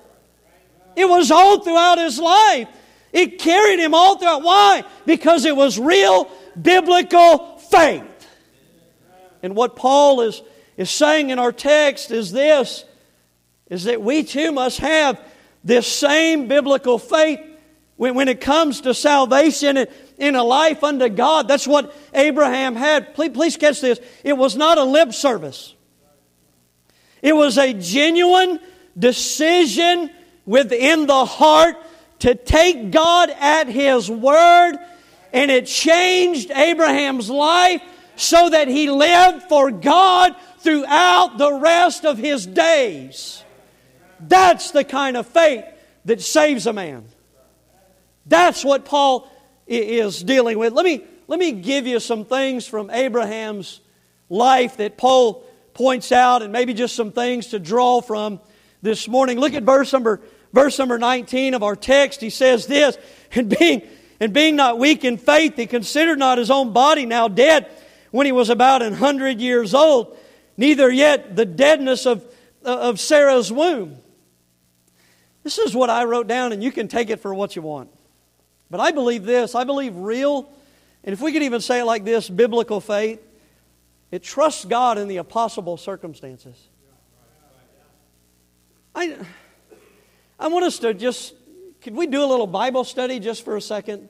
[0.95, 2.67] It was all throughout his life.
[3.13, 4.41] It carried him all throughout.
[4.41, 4.83] Why?
[5.05, 8.03] Because it was real biblical faith.
[9.43, 10.41] And what Paul is,
[10.75, 12.85] is saying in our text is this
[13.69, 15.19] is that we too must have
[15.63, 17.39] this same biblical faith
[17.95, 19.87] when, when it comes to salvation and
[20.17, 21.47] in a life unto God.
[21.47, 23.15] That's what Abraham had.
[23.15, 23.99] Please, please catch this.
[24.23, 25.75] It was not a lip service,
[27.21, 28.59] it was a genuine
[28.97, 30.09] decision
[30.45, 31.77] within the heart
[32.23, 34.77] to take God at His word,
[35.31, 37.81] and it changed Abraham's life
[38.15, 43.43] so that he lived for God throughout the rest of his days.
[44.19, 45.65] That's the kind of faith
[46.05, 47.05] that saves a man.
[48.25, 49.29] That's what Paul
[49.67, 50.73] is dealing with.
[50.73, 53.81] Let me, let me give you some things from Abraham's
[54.29, 55.43] life that Paul
[55.73, 58.39] points out and maybe just some things to draw from
[58.81, 59.39] this morning.
[59.39, 60.21] Look at verse number,
[60.53, 62.21] verse number 19 of our text.
[62.21, 62.97] He says this,
[63.33, 63.81] and being,
[64.19, 67.69] and being not weak in faith, he considered not his own body now dead
[68.11, 70.15] when he was about an hundred years old,
[70.55, 72.23] neither yet the deadness of,
[72.63, 73.97] of Sarah's womb.
[75.43, 77.89] This is what I wrote down, and you can take it for what you want.
[78.69, 80.49] But I believe this I believe real,
[81.03, 83.19] and if we could even say it like this biblical faith,
[84.11, 86.55] it trusts God in the impossible circumstances.
[88.95, 89.17] I,
[90.39, 91.33] I want us to just,
[91.81, 94.09] could we do a little Bible study just for a second?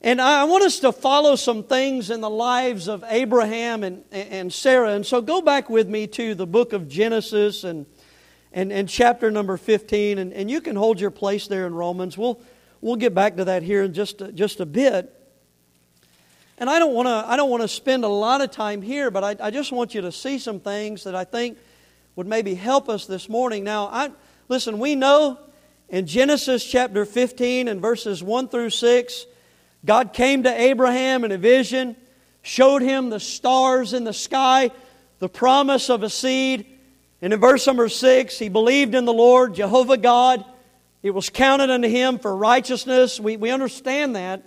[0.00, 4.52] And I want us to follow some things in the lives of Abraham and, and
[4.52, 4.92] Sarah.
[4.92, 7.86] And so go back with me to the book of Genesis and,
[8.52, 10.18] and, and chapter number 15.
[10.18, 12.18] And, and you can hold your place there in Romans.
[12.18, 12.40] We'll,
[12.82, 15.10] we'll get back to that here in just just a bit.
[16.58, 19.10] And I don't want to I don't want to spend a lot of time here,
[19.10, 21.56] but I, I just want you to see some things that I think
[22.14, 23.64] would maybe help us this morning.
[23.64, 24.10] Now, I,
[24.48, 25.38] listen, we know
[25.88, 29.26] in Genesis chapter 15 and verses 1 through 6
[29.84, 31.96] God came to Abraham in a vision,
[32.42, 34.70] showed him the stars in the sky,
[35.18, 36.66] the promise of a seed.
[37.20, 40.44] And in verse number six, he believed in the Lord, Jehovah God.
[41.02, 43.20] It was counted unto him for righteousness.
[43.20, 44.42] We, we understand that.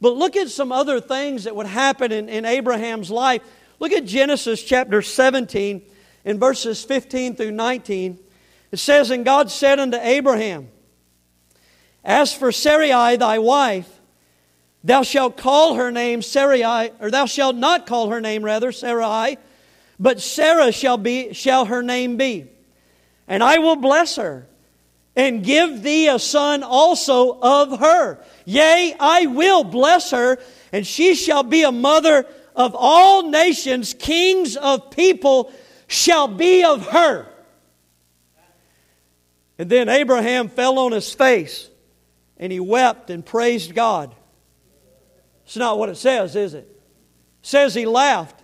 [0.00, 3.42] But look at some other things that would happen in, in Abraham's life.
[3.78, 5.82] Look at Genesis chapter 17
[6.24, 8.18] in verses 15 through 19.
[8.72, 10.68] It says, And God said unto Abraham,
[12.04, 14.00] As for Sarai thy wife,
[14.82, 19.36] Thou shalt call her name Sarai, or thou shalt not call her name rather Sarai,
[19.98, 22.46] but Sarah shall be shall her name be.
[23.28, 24.46] And I will bless her,
[25.14, 28.24] and give thee a son also of her.
[28.46, 30.38] Yea, I will bless her,
[30.72, 35.52] and she shall be a mother of all nations, kings of people
[35.88, 37.29] shall be of her.
[39.60, 41.68] And then Abraham fell on his face,
[42.38, 44.14] and he wept and praised God.
[45.44, 46.60] It's not what it says, is it?
[46.60, 46.82] It
[47.42, 48.42] says he laughed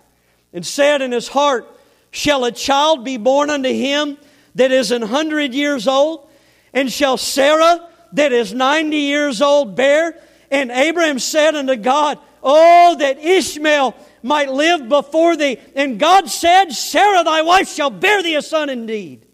[0.53, 1.67] and said in his heart,
[2.11, 4.19] Shall a child be born unto him
[4.53, 6.29] that is an hundred years old?
[6.71, 10.21] And shall Sarah, that is 90 years old bear?
[10.51, 15.57] And Abraham said unto God, Oh, that Ishmael might live before thee.
[15.75, 19.26] And God said, Sarah thy wife shall bear thee a son indeed.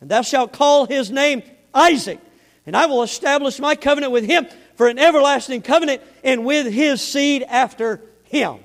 [0.00, 1.42] And thou shalt call his name
[1.74, 2.20] Isaac.
[2.66, 4.46] And I will establish my covenant with him
[4.76, 8.58] for an everlasting covenant and with his seed after him.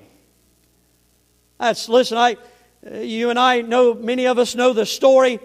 [1.58, 2.36] That's, listen, I,
[2.86, 5.40] uh, you and I know, many of us know the story,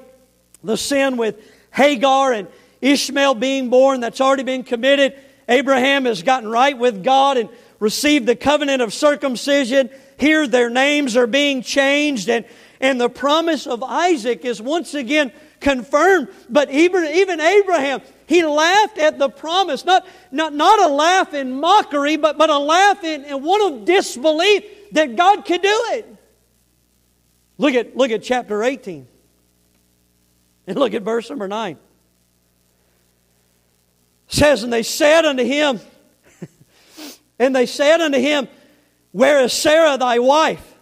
[0.64, 1.40] the sin with
[1.72, 2.48] Hagar and
[2.82, 5.18] Ishmael being born that's already been committed.
[5.48, 9.90] Abraham has gotten right with God and received the covenant of circumcision.
[10.20, 12.46] Here their names are being changed and,
[12.80, 16.30] and the promise of Isaac is once again confirmed.
[16.50, 19.86] But even, even Abraham, he laughed at the promise.
[19.86, 23.86] Not, not, not a laugh in mockery, but, but a laugh in, in one of
[23.86, 26.16] disbelief that God could do it.
[27.58, 29.08] Look at, look at chapter 18.
[30.68, 31.72] And look at verse number 9.
[31.74, 31.80] It
[34.28, 35.80] says, And they said unto him,
[37.40, 38.48] and they said unto him,
[39.12, 40.76] Where is Sarah thy wife?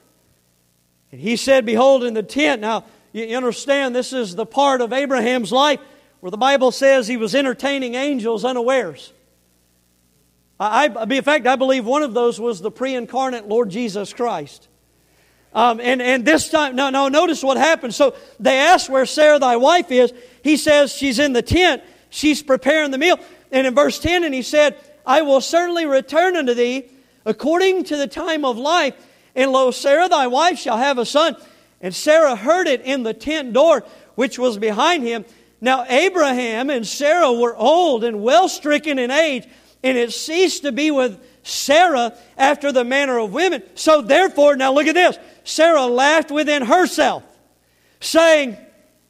[1.12, 2.62] And he said, Behold, in the tent.
[2.62, 2.84] Now,
[3.26, 5.80] you understand this is the part of Abraham's life
[6.20, 9.14] where the Bible says he was entertaining angels unawares.
[10.60, 14.14] I, I, in fact, I believe one of those was the pre incarnate Lord Jesus
[14.14, 14.68] Christ.
[15.54, 17.94] Um, and, and this time, no, no, notice what happened.
[17.94, 20.14] So they asked where Sarah, thy wife, is.
[20.44, 23.20] He says she's in the tent, she's preparing the meal.
[23.52, 26.90] And in verse 10, and he said, I will certainly return unto thee
[27.26, 28.96] according to the time of life.
[29.36, 31.38] And lo, Sarah, thy wife, shall have a son.
[31.82, 33.84] And Sarah heard it in the tent door
[34.16, 35.26] which was behind him.
[35.62, 39.48] Now Abraham and Sarah were old and well stricken in age,
[39.84, 43.64] and it ceased to be with Sarah after the manner of women.
[43.76, 47.24] So therefore, now look at this Sarah laughed within herself,
[48.00, 48.58] saying,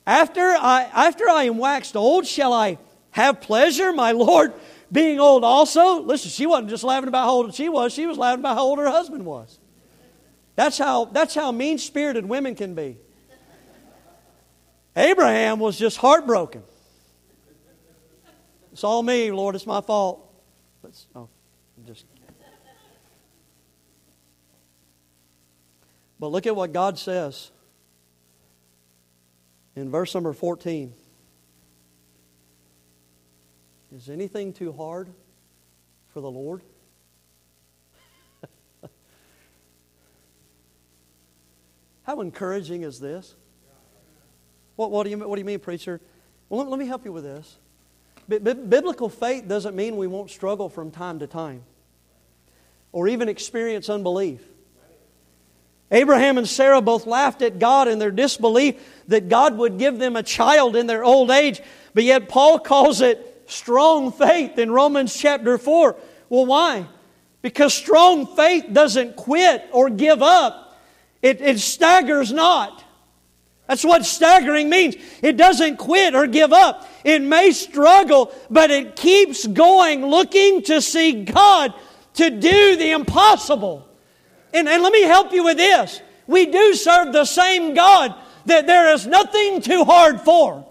[0.06, 2.78] after I, after I am waxed old, shall I
[3.12, 4.54] have pleasure, my Lord,
[4.92, 6.02] being old also?
[6.02, 8.64] Listen, she wasn't just laughing about how old she was, she was laughing about how
[8.64, 9.60] old her husband was.
[10.58, 12.98] That's how, that's how mean spirited women can be.
[14.96, 16.64] Abraham was just heartbroken.
[18.72, 20.20] It's all me, Lord, it's my fault.
[20.82, 21.30] But, oh,
[21.86, 22.06] just.
[26.20, 27.52] But look at what God says
[29.76, 30.92] in verse number 14.
[33.96, 35.08] Is anything too hard
[36.08, 36.64] for the Lord?
[42.08, 43.36] How encouraging is this?
[44.78, 46.00] What, what, do, you, what do you mean, preacher?
[46.48, 47.58] Well, let, let me help you with this.
[48.30, 51.64] B- b- biblical faith doesn't mean we won't struggle from time to time
[52.94, 54.42] or even experience unbelief.
[55.92, 60.16] Abraham and Sarah both laughed at God in their disbelief that God would give them
[60.16, 61.60] a child in their old age,
[61.94, 65.98] but yet Paul calls it strong faith in Romans chapter 4.
[66.30, 66.86] Well, why?
[67.42, 70.67] Because strong faith doesn't quit or give up,
[71.22, 72.84] it, it staggers not.
[73.68, 74.96] That's what staggering means.
[75.22, 76.88] It doesn't quit or give up.
[77.04, 81.74] It may struggle, but it keeps going, looking to see God
[82.14, 83.88] to do the impossible.
[84.54, 86.02] And, and let me help you with this.
[86.28, 88.16] We do serve the same God
[88.46, 90.66] that there is nothing too hard for.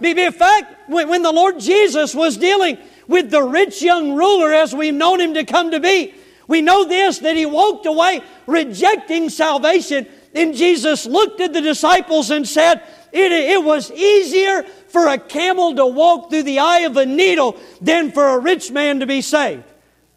[0.00, 4.94] In fact, when the Lord Jesus was dealing with the rich young ruler as we've
[4.94, 6.14] known him to come to be,
[6.48, 10.08] we know this that he walked away rejecting salvation.
[10.34, 12.82] And Jesus looked at the disciples and said,
[13.12, 17.56] it, it was easier for a camel to walk through the eye of a needle
[17.80, 19.64] than for a rich man to be saved.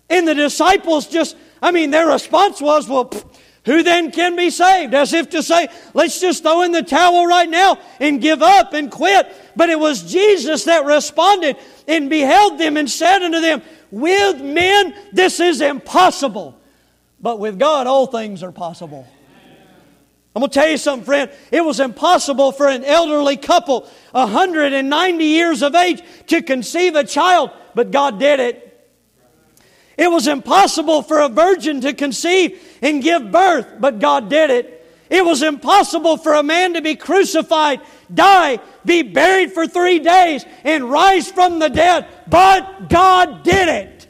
[0.09, 3.25] And the disciples just, I mean, their response was, well, pff,
[3.65, 4.93] who then can be saved?
[4.93, 8.73] As if to say, let's just throw in the towel right now and give up
[8.73, 9.31] and quit.
[9.55, 11.57] But it was Jesus that responded
[11.87, 13.61] and beheld them and said unto them,
[13.91, 16.57] With men this is impossible,
[17.19, 19.05] but with God all things are possible.
[20.33, 21.29] I'm going to tell you something, friend.
[21.51, 23.81] It was impossible for an elderly couple,
[24.11, 28.89] 190 years of age, to conceive a child, but God did it.
[29.97, 34.80] It was impossible for a virgin to conceive and give birth, but God did it.
[35.11, 37.81] It was impossible for a man to be crucified,
[38.11, 44.07] die, be buried for three days, and rise from the dead, but God did it.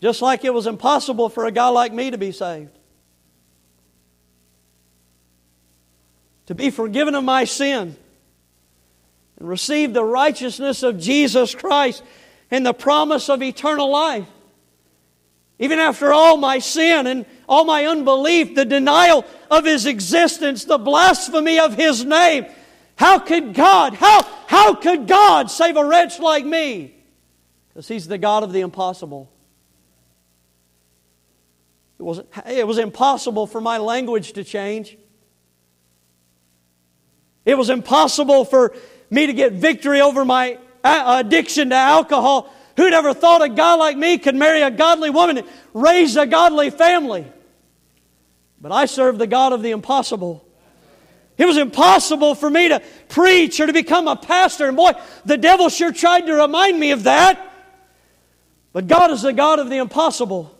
[0.00, 2.70] Just like it was impossible for a guy like me to be saved.
[6.46, 7.96] To be forgiven of my sin
[9.40, 12.04] and receive the righteousness of Jesus Christ
[12.52, 14.28] and the promise of eternal life.
[15.58, 20.78] Even after all my sin and all my unbelief, the denial of His existence, the
[20.78, 22.46] blasphemy of His name,
[22.96, 26.94] How could God, how, how could God save a wretch like me?
[27.68, 29.32] Because He's the God of the impossible.
[31.98, 34.98] It was, it was impossible for my language to change.
[37.46, 38.74] It was impossible for
[39.08, 42.52] me to get victory over my addiction to alcohol.
[42.76, 46.26] Who'd ever thought a guy like me could marry a godly woman and raise a
[46.26, 47.26] godly family?
[48.60, 50.46] But I serve the God of the impossible.
[51.38, 54.68] It was impossible for me to preach or to become a pastor.
[54.68, 54.92] And boy,
[55.24, 57.52] the devil sure tried to remind me of that.
[58.72, 60.54] But God is the God of the impossible.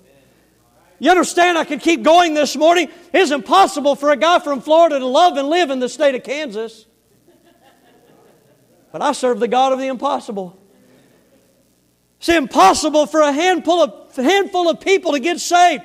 [0.98, 2.88] You understand, I could keep going this morning.
[3.12, 6.14] It is impossible for a guy from Florida to love and live in the state
[6.14, 6.86] of Kansas.
[8.92, 10.58] But I serve the God of the impossible.
[12.26, 15.84] It's impossible for a handful of, handful of people to get saved.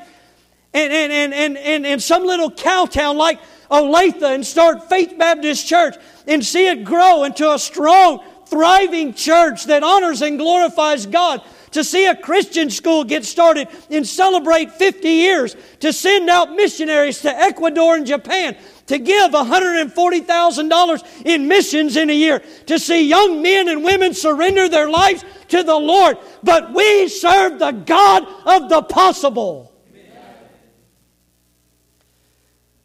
[0.73, 3.39] And, and, and, and, and, and some little cow town like
[3.69, 9.65] Olathe and start Faith Baptist Church and see it grow into a strong, thriving church
[9.65, 15.07] that honors and glorifies God to see a Christian school get started and celebrate 50
[15.07, 18.55] years, to send out missionaries to Ecuador and Japan,
[18.87, 24.67] to give $140,000 in missions in a year, to see young men and women surrender
[24.69, 26.17] their lives to the Lord.
[26.43, 29.71] But we serve the God of the possible.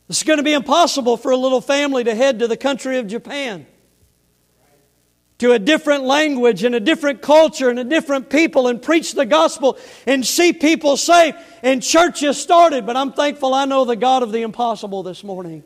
[0.08, 3.08] It's going to be impossible for a little family to head to the country of
[3.08, 3.66] Japan
[5.38, 9.26] to a different language and a different culture and a different people and preach the
[9.26, 12.86] gospel and see people saved and churches started.
[12.86, 15.62] But I'm thankful I know the God of the impossible this morning.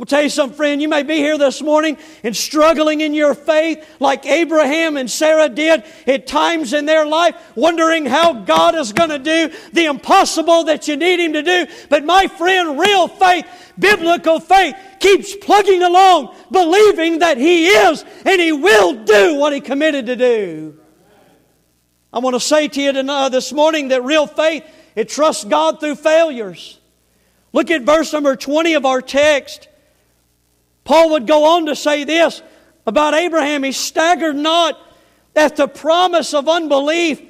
[0.00, 0.80] I'll tell you something, friend.
[0.80, 5.50] You may be here this morning and struggling in your faith like Abraham and Sarah
[5.50, 10.64] did at times in their life, wondering how God is going to do the impossible
[10.64, 11.66] that you need Him to do.
[11.90, 13.44] But my friend, real faith,
[13.78, 19.60] biblical faith, keeps plugging along, believing that He is and He will do what He
[19.60, 20.80] committed to do.
[22.10, 24.64] I want to say to you tonight, uh, this morning that real faith,
[24.96, 26.80] it trusts God through failures.
[27.52, 29.66] Look at verse number 20 of our text.
[30.84, 32.42] Paul would go on to say this
[32.86, 33.62] about Abraham.
[33.62, 34.78] He staggered not
[35.36, 37.22] at the promise of unbelief,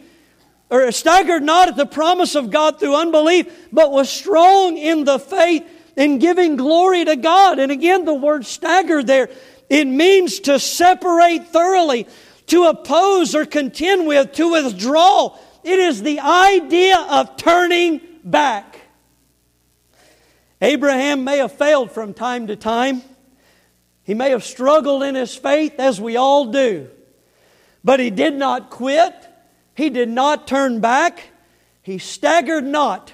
[0.71, 5.19] or staggered not at the promise of God through unbelief, but was strong in the
[5.19, 7.59] faith in giving glory to God.
[7.59, 9.29] And again, the word staggered there,
[9.69, 12.07] it means to separate thoroughly,
[12.47, 15.37] to oppose or contend with, to withdraw.
[15.63, 18.81] It is the idea of turning back.
[20.63, 23.03] Abraham may have failed from time to time.
[24.11, 26.91] He may have struggled in his faith, as we all do,
[27.85, 29.15] but he did not quit.
[29.77, 31.23] He did not turn back.
[31.81, 33.13] He staggered not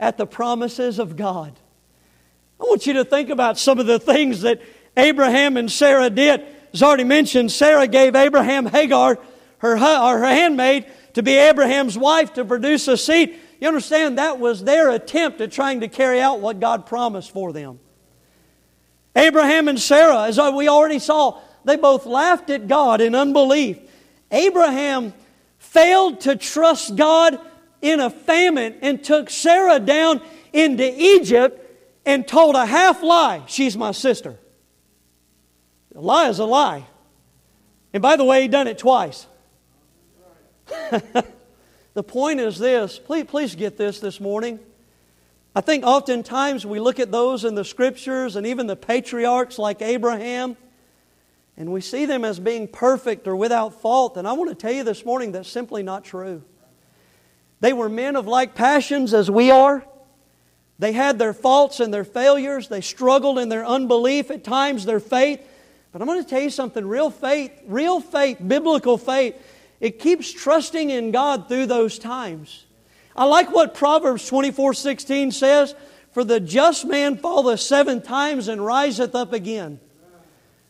[0.00, 1.56] at the promises of God.
[2.60, 4.60] I want you to think about some of the things that
[4.96, 6.44] Abraham and Sarah did.
[6.72, 9.20] As already mentioned, Sarah gave Abraham Hagar,
[9.58, 13.38] her, her handmaid, to be Abraham's wife to produce a seed.
[13.60, 17.52] You understand that was their attempt at trying to carry out what God promised for
[17.52, 17.78] them.
[19.16, 23.78] Abraham and Sarah, as we already saw, they both laughed at God in unbelief.
[24.30, 25.14] Abraham
[25.58, 27.38] failed to trust God
[27.80, 30.20] in a famine and took Sarah down
[30.52, 31.60] into Egypt
[32.06, 34.36] and told a half lie she's my sister.
[35.94, 36.84] A lie is a lie.
[37.92, 39.26] And by the way, he done it twice.
[41.94, 44.58] the point is this please, please get this this morning.
[45.54, 49.82] I think oftentimes we look at those in the scriptures and even the patriarchs like
[49.82, 50.56] Abraham,
[51.56, 54.16] and we see them as being perfect or without fault.
[54.16, 56.42] And I want to tell you this morning that's simply not true.
[57.60, 59.84] They were men of like passions as we are.
[60.80, 62.66] They had their faults and their failures.
[62.66, 65.40] They struggled in their unbelief, at times their faith.
[65.92, 69.36] But I'm going to tell you something real faith, real faith, biblical faith,
[69.80, 72.64] it keeps trusting in God through those times.
[73.16, 75.74] I like what Proverbs 24 16 says
[76.12, 79.80] For the just man falleth seven times and riseth up again.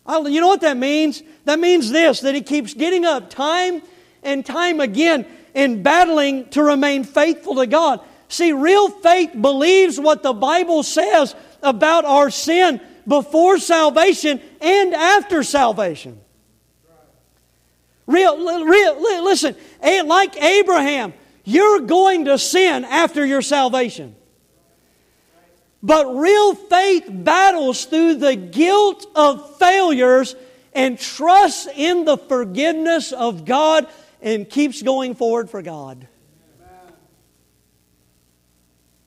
[0.07, 1.23] I, you know what that means?
[1.45, 3.83] That means this that he keeps getting up time
[4.23, 8.01] and time again in battling to remain faithful to God.
[8.29, 15.43] See, real faith believes what the Bible says about our sin before salvation and after
[15.43, 16.21] salvation.
[18.07, 21.15] Real, real, listen, eh, like Abraham,
[21.45, 24.17] you're going to sin after your salvation.
[25.83, 30.35] But real faith battles through the guilt of failures
[30.73, 33.87] and trusts in the forgiveness of God
[34.23, 36.09] and keeps going forward for God.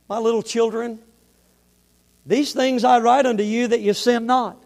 [0.08, 1.00] My little children,
[2.26, 4.64] these things I write unto you that you sin not.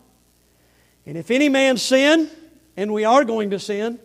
[1.05, 2.29] And if any man sin,
[2.75, 3.99] and we are going to sin,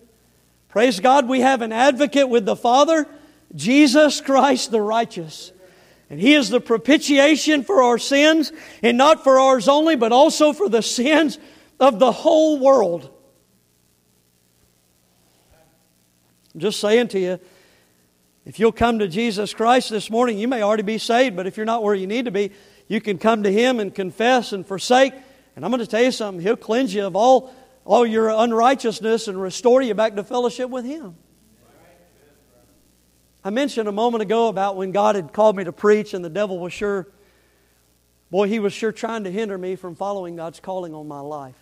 [0.68, 3.06] praise God, we have an advocate with the Father,
[3.56, 5.52] Jesus Christ the righteous.
[6.08, 8.52] And He is the propitiation for our sins,
[8.82, 11.38] and not for ours only, but also for the sins
[11.80, 13.10] of the whole world.
[16.54, 17.40] I'm just saying to you,
[18.44, 21.56] if you'll come to Jesus Christ this morning, you may already be saved, but if
[21.56, 22.52] you're not where you need to be,
[22.86, 25.12] you can come to Him and confess and forsake.
[25.56, 27.52] And I'm going to tell you something, He'll cleanse you of all,
[27.84, 31.16] all your unrighteousness and restore you back to fellowship with Him.
[33.46, 36.28] I mentioned a moment ago about when God had called me to preach, and the
[36.28, 37.06] devil was sure,
[38.28, 41.54] boy, he was sure trying to hinder me from following God's calling on my life.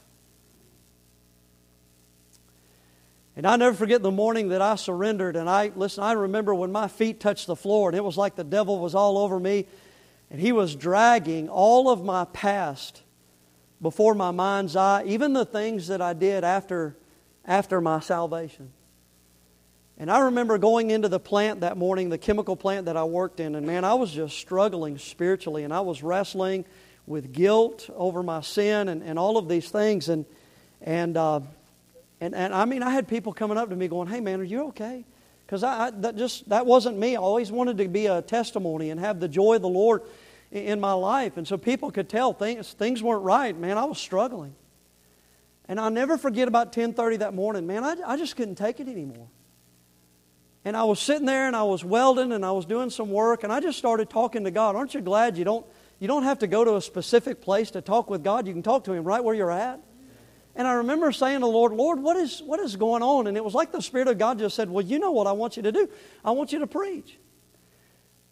[3.37, 5.37] And I never forget the morning that I surrendered.
[5.37, 8.35] And I, listen, I remember when my feet touched the floor, and it was like
[8.35, 9.66] the devil was all over me,
[10.30, 13.03] and he was dragging all of my past
[13.82, 16.97] before my mind's eye, even the things that I did after,
[17.45, 18.72] after my salvation.
[19.99, 23.38] And I remember going into the plant that morning, the chemical plant that I worked
[23.38, 26.64] in, and man, I was just struggling spiritually, and I was wrestling
[27.07, 30.09] with guilt over my sin and, and all of these things.
[30.09, 30.24] And,
[30.80, 31.40] and, uh,
[32.20, 34.45] and, and I mean, I had people coming up to me going, hey, man, are
[34.45, 35.05] you okay?
[35.47, 37.16] Because I, I, that just that wasn't me.
[37.16, 40.03] I always wanted to be a testimony and have the joy of the Lord
[40.51, 41.36] in, in my life.
[41.36, 43.57] And so people could tell things, things weren't right.
[43.57, 44.55] Man, I was struggling.
[45.68, 47.66] And I'll never forget about 10.30 that morning.
[47.66, 49.28] Man, I, I just couldn't take it anymore.
[50.65, 53.45] And I was sitting there and I was welding and I was doing some work
[53.45, 54.77] and I just started talking to God.
[54.77, 55.67] Aren't you glad you don't,
[55.99, 58.47] you don't have to go to a specific place to talk with God?
[58.47, 59.81] You can talk to Him right where you're at.
[60.57, 63.27] And I remember saying to the Lord, Lord, what is, what is going on?
[63.27, 65.33] And it was like the Spirit of God just said, Well, you know what I
[65.33, 65.89] want you to do.
[66.25, 67.19] I want you to preach.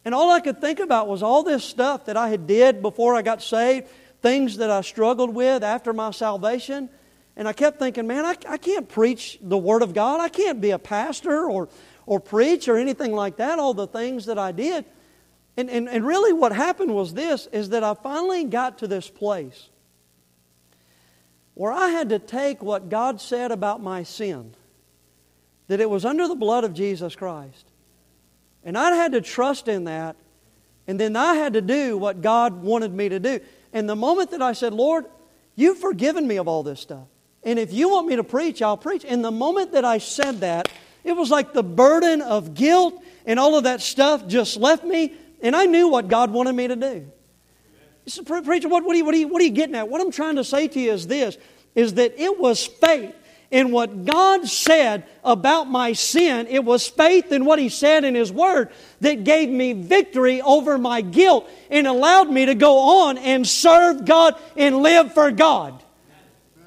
[0.05, 3.15] And all I could think about was all this stuff that I had did before
[3.15, 3.89] I got saved,
[4.21, 6.89] things that I struggled with after my salvation.
[7.37, 10.21] And I kept thinking, man, I, I can't preach the Word of God.
[10.21, 11.69] I can't be a pastor or
[12.07, 14.85] or preach or anything like that, all the things that I did.
[15.57, 19.09] And, and, and really what happened was this, is that I finally got to this
[19.09, 19.69] place
[21.55, 24.55] where I had to take what God said about my sin,
[25.69, 27.67] that it was under the blood of Jesus Christ.
[28.65, 30.17] And I had to trust in that,
[30.87, 33.41] and then I had to do what God wanted me to do.
[33.73, 35.05] And the moment that I said, Lord,
[35.55, 37.07] you've forgiven me of all this stuff.
[37.43, 39.05] And if you want me to preach, I'll preach.
[39.05, 40.69] And the moment that I said that,
[41.05, 45.15] it was like the burden of guilt and all of that stuff just left me,
[45.43, 47.11] and I knew what God wanted me to do.
[48.07, 49.89] said, Preacher, what, what, are you, what, are you, what are you getting at?
[49.89, 51.37] What I'm trying to say to you is this
[51.75, 53.15] is that it was faith
[53.51, 56.47] in what God said about my sin.
[56.49, 60.79] It was faith in what He said in His Word that gave me victory over
[60.79, 65.83] my guilt and allowed me to go on and serve God and live for God.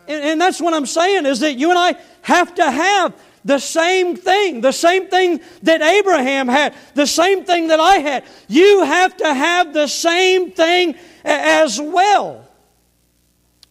[0.07, 3.13] And, and that's what I'm saying is that you and I have to have
[3.45, 8.25] the same thing, the same thing that Abraham had, the same thing that I had.
[8.47, 12.49] You have to have the same thing as well.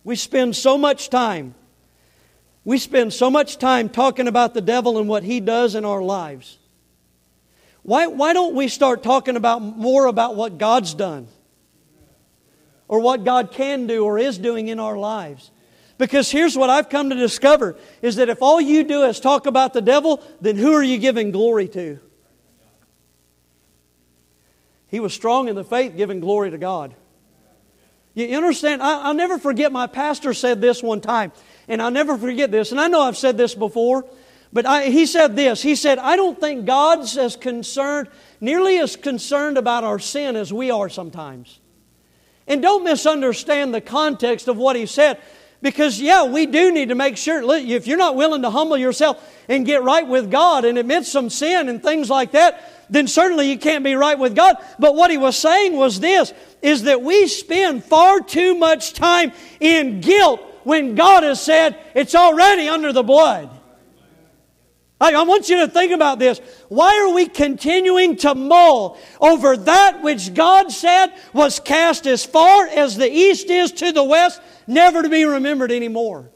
[0.05, 1.55] We spend so much time,
[2.65, 6.01] we spend so much time talking about the devil and what he does in our
[6.01, 6.59] lives.
[7.83, 11.27] Why, why don't we start talking about more about what God's done?
[12.89, 15.51] Or what God can do or is doing in our lives?
[15.97, 19.47] Because here's what I've come to discover is that if all you do is talk
[19.47, 22.01] about the devil, then who are you giving glory to?
[24.89, 26.95] He was strong in the faith, giving glory to God.
[28.15, 28.81] You understand?
[28.81, 31.33] I, will never forget my pastor said this one time,
[31.67, 32.71] and I'll never forget this.
[32.71, 34.05] And I know I've said this before,
[34.53, 35.63] but I, he said this.
[35.63, 38.09] He said, I don't think God's as concerned,
[38.41, 41.59] nearly as concerned about our sin as we are sometimes.
[42.47, 45.21] And don't misunderstand the context of what he said.
[45.65, 49.27] Because, yeah, we do need to make sure, if you're not willing to humble yourself
[49.49, 53.51] and get right with God and admit some sin and things like that, then certainly
[53.51, 54.57] you can't be right with God.
[54.79, 59.33] But what he was saying was this, is that we spend far too much time
[59.59, 63.49] in guilt when God has said it's already under the blood.
[65.01, 66.41] I, want you to think about this.
[66.69, 72.67] Why are we continuing to mull over that which God said was cast as far
[72.67, 74.43] as the east is to the west?
[74.67, 76.31] Never to be remembered anymore.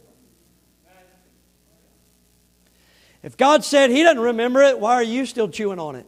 [3.23, 6.07] If God said He doesn't remember it, why are you still chewing on it?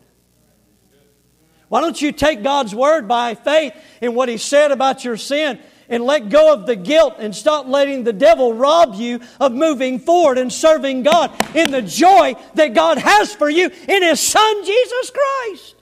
[1.68, 5.58] Why don't you take God's word by faith in what He said about your sin
[5.88, 9.98] and let go of the guilt and stop letting the devil rob you of moving
[9.98, 14.64] forward and serving God in the joy that God has for you in His Son,
[14.64, 15.74] Jesus Christ?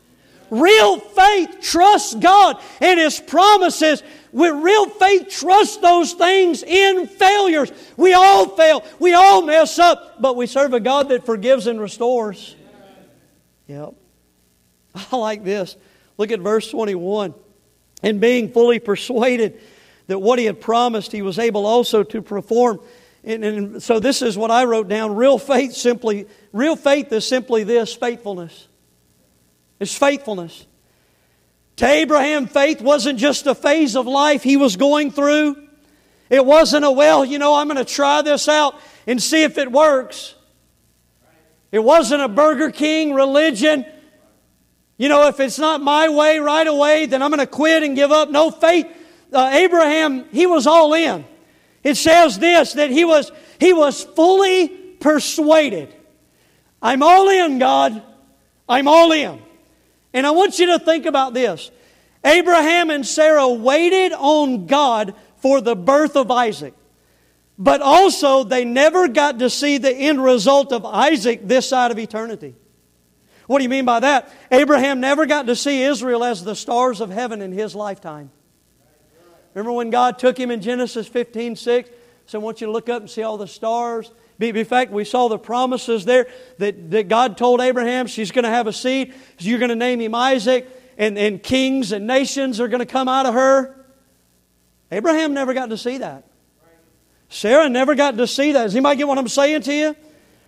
[0.50, 4.02] Real faith trusts God and His promises
[4.32, 7.72] with real faith trust those things in failures.
[7.96, 8.84] We all fail.
[8.98, 12.54] We all mess up, but we serve a God that forgives and restores.
[13.66, 13.94] Yep.
[15.12, 15.76] I like this.
[16.16, 17.34] Look at verse 21.
[18.02, 19.60] And being fully persuaded
[20.06, 22.80] that what he had promised, he was able also to perform.
[23.24, 25.14] And, and, so this is what I wrote down.
[25.16, 28.68] Real faith simply, real faith is simply this faithfulness.
[29.80, 30.66] It's faithfulness.
[31.78, 35.56] To Abraham, faith wasn't just a phase of life he was going through.
[36.28, 38.74] It wasn't a, well, you know, I'm going to try this out
[39.06, 40.34] and see if it works.
[41.70, 43.86] It wasn't a Burger King religion.
[44.96, 47.94] You know, if it's not my way right away, then I'm going to quit and
[47.94, 48.28] give up.
[48.28, 48.86] No faith.
[49.32, 51.24] Uh, Abraham, he was all in.
[51.84, 55.94] It says this that he was he was fully persuaded.
[56.82, 58.02] I'm all in, God.
[58.68, 59.40] I'm all in.
[60.12, 61.70] And I want you to think about this.
[62.24, 66.74] Abraham and Sarah waited on God for the birth of Isaac.
[67.58, 71.98] But also, they never got to see the end result of Isaac this side of
[71.98, 72.54] eternity.
[73.46, 74.30] What do you mean by that?
[74.50, 78.30] Abraham never got to see Israel as the stars of heaven in his lifetime.
[79.54, 81.90] Remember when God took him in Genesis 15 6?
[82.26, 84.12] So I want you to look up and see all the stars.
[84.40, 86.28] In fact, we saw the promises there
[86.58, 89.14] that, that God told Abraham she's going to have a seed.
[89.38, 93.08] You're going to name him Isaac, and, and kings and nations are going to come
[93.08, 93.74] out of her.
[94.92, 96.24] Abraham never got to see that.
[97.28, 98.64] Sarah never got to see that.
[98.64, 99.96] Does anybody get what I'm saying to you?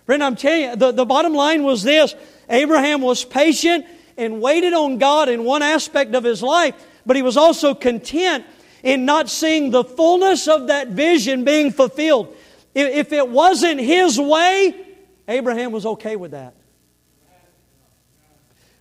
[0.05, 2.15] Friend, I'm telling you, the, the bottom line was this
[2.49, 3.85] Abraham was patient
[4.17, 6.75] and waited on God in one aspect of his life,
[7.05, 8.45] but he was also content
[8.83, 12.35] in not seeing the fullness of that vision being fulfilled.
[12.73, 14.87] If it wasn't his way,
[15.27, 16.55] Abraham was okay with that.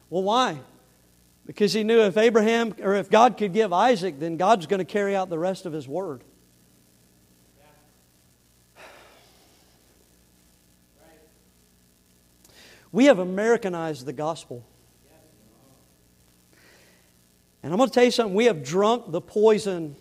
[0.09, 0.59] Well, why?
[1.47, 4.85] Because he knew if Abraham or if God could give Isaac, then God's going to
[4.85, 6.23] carry out the rest of his word.
[12.93, 14.67] We have Americanized the gospel.
[17.63, 18.35] And I'm going to tell you something.
[18.35, 19.95] We have drunk the poison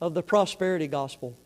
[0.00, 1.36] of the prosperity gospel.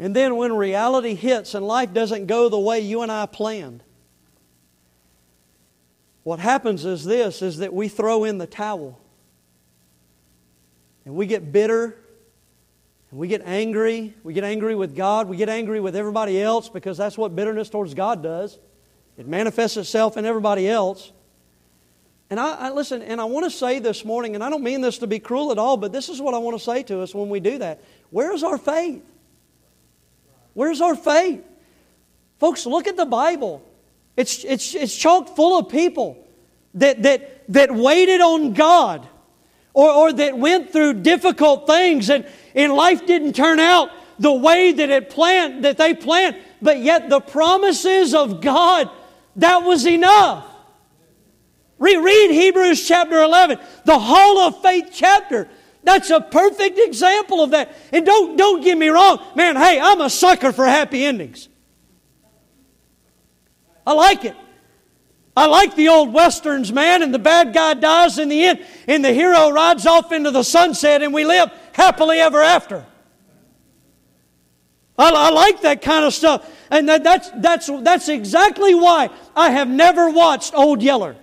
[0.00, 3.82] And then when reality hits and life doesn't go the way you and I planned,
[6.22, 8.98] what happens is this is that we throw in the towel.
[11.04, 11.98] And we get bitter
[13.10, 14.14] and we get angry.
[14.22, 15.28] We get angry with God.
[15.28, 18.58] We get angry with everybody else because that's what bitterness towards God does.
[19.18, 21.12] It manifests itself in everybody else.
[22.30, 24.80] And I, I, listen, and I want to say this morning, and I don't mean
[24.80, 27.02] this to be cruel at all, but this is what I want to say to
[27.02, 27.82] us when we do that.
[28.08, 29.02] Where's our faith?
[30.54, 31.44] Where's our faith?
[32.38, 33.62] Folks, look at the Bible.
[34.16, 36.26] It's, it's, it's chock full of people
[36.74, 39.06] that, that, that waited on God
[39.72, 44.72] or, or that went through difficult things and, and life didn't turn out the way
[44.72, 48.90] that it planned, that they planned, but yet the promises of God,
[49.36, 50.46] that was enough.
[51.78, 55.48] Reread Hebrews chapter 11, the Hall of Faith chapter.
[55.82, 57.74] That's a perfect example of that.
[57.92, 61.48] And don't, don't get me wrong, man, hey, I'm a sucker for happy endings.
[63.86, 64.36] I like it.
[65.36, 69.04] I like the old westerns, man, and the bad guy dies in the end, and
[69.04, 72.84] the hero rides off into the sunset, and we live happily ever after.
[74.98, 76.48] I, I like that kind of stuff.
[76.70, 81.16] And that, that's, that's, that's exactly why I have never watched Old Yeller.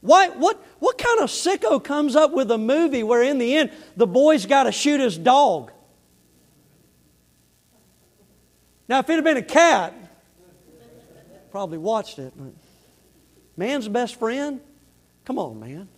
[0.00, 3.70] Why, what, what kind of sicko comes up with a movie where in the end
[3.96, 5.72] the boy's got to shoot his dog?
[8.86, 9.94] Now, if it had been a cat,
[11.50, 12.34] probably watched it.
[13.56, 14.60] Man's best friend?
[15.24, 15.88] Come on, man.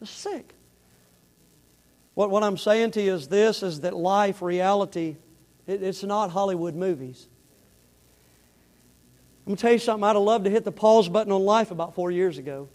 [0.00, 0.52] It's sick.
[2.14, 5.14] What, what I'm saying to you is this is that life, reality,
[5.68, 7.28] it, it's not Hollywood movies.
[9.46, 10.02] I'm going to tell you something.
[10.02, 12.68] I'd have loved to hit the pause button on life about four years ago.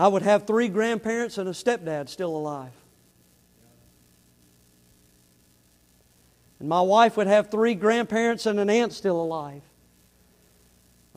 [0.00, 2.72] I would have three grandparents and a stepdad still alive.
[6.58, 9.60] And my wife would have three grandparents and an aunt still alive.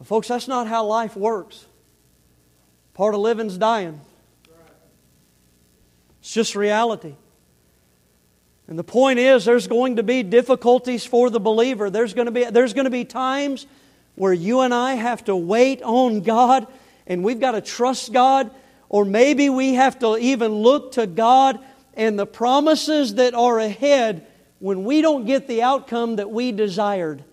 [0.04, 1.66] Folks, that's not how life works.
[2.94, 4.02] Part of living's dying.
[6.20, 7.16] It's just reality.
[8.68, 11.90] And the point is, there's going to be difficulties for the believer.
[11.90, 13.66] There's going to be, there's going to be times
[14.16, 16.68] where you and I have to wait on God
[17.08, 18.52] and we've got to trust God,
[18.94, 21.57] or maybe we have to even look to God
[21.95, 24.28] and the promises that are ahead
[24.60, 27.24] when we don't get the outcome that we desired.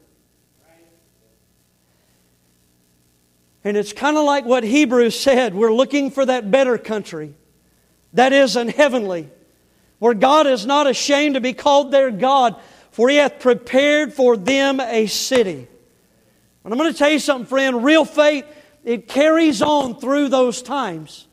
[3.63, 7.35] And it's kind of like what Hebrews said we're looking for that better country
[8.15, 9.29] that is an heavenly,
[9.99, 12.59] where God is not ashamed to be called their God,
[12.91, 15.69] for he hath prepared for them a city.
[16.65, 17.85] And I'm going to tell you something, friend.
[17.85, 18.47] Real faith,
[18.83, 21.27] it carries on through those times.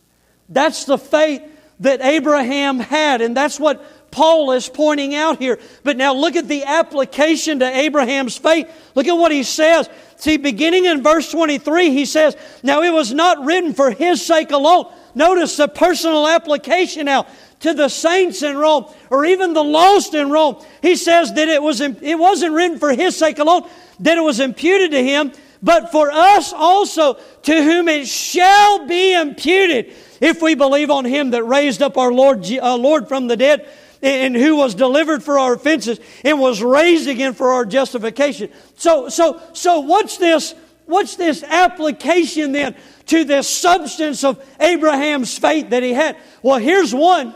[0.50, 1.42] That's the faith
[1.80, 5.60] that Abraham had, and that's what Paul is pointing out here.
[5.84, 8.70] But now look at the application to Abraham's faith.
[8.96, 9.90] Look at what he says.
[10.16, 14.52] See, beginning in verse 23, he says, Now it was not written for his sake
[14.52, 14.92] alone.
[15.14, 17.28] Notice the personal application now
[17.60, 20.64] to the saints in Rome or even the lost in Rome.
[20.82, 23.68] He says that it, was, it wasn't written for his sake alone,
[24.00, 25.32] that it was imputed to him,
[25.62, 31.32] but for us also, to whom it shall be imputed if we believe on him
[31.32, 33.68] that raised up our Lord, uh, Lord from the dead
[34.02, 38.52] and who was delivered for our offenses and was raised again for our justification.
[38.76, 40.54] So, so, so what's this,
[40.86, 42.76] what's this application then
[43.08, 46.18] to this substance of Abraham's faith that he had?
[46.42, 47.34] Well, here's one.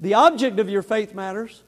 [0.00, 1.62] The object of your faith matters.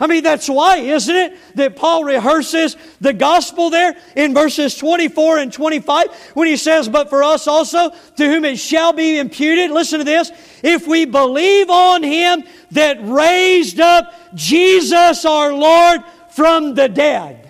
[0.00, 5.38] I mean, that's why, isn't it, that Paul rehearses the gospel there in verses 24
[5.38, 9.70] and 25 when he says, But for us also, to whom it shall be imputed,
[9.70, 10.32] listen to this,
[10.62, 17.42] if we believe on him that raised up Jesus our Lord from the dead.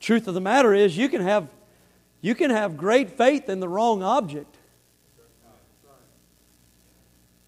[0.00, 1.48] Truth of the matter is, you can have,
[2.22, 4.56] you can have great faith in the wrong object.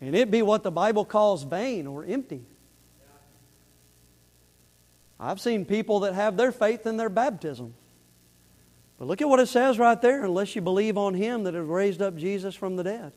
[0.02, 2.42] And it be what the Bible calls vain or empty.
[5.20, 7.72] I've seen people that have their faith in their baptism.
[8.98, 11.64] But look at what it says right there unless you believe on Him that has
[11.64, 13.12] raised up Jesus from the dead.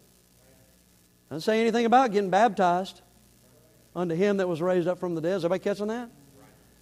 [1.32, 3.02] Doesn't say anything about getting baptized
[3.95, 5.38] unto Him that was raised up from the dead.
[5.38, 6.12] Is everybody catching that?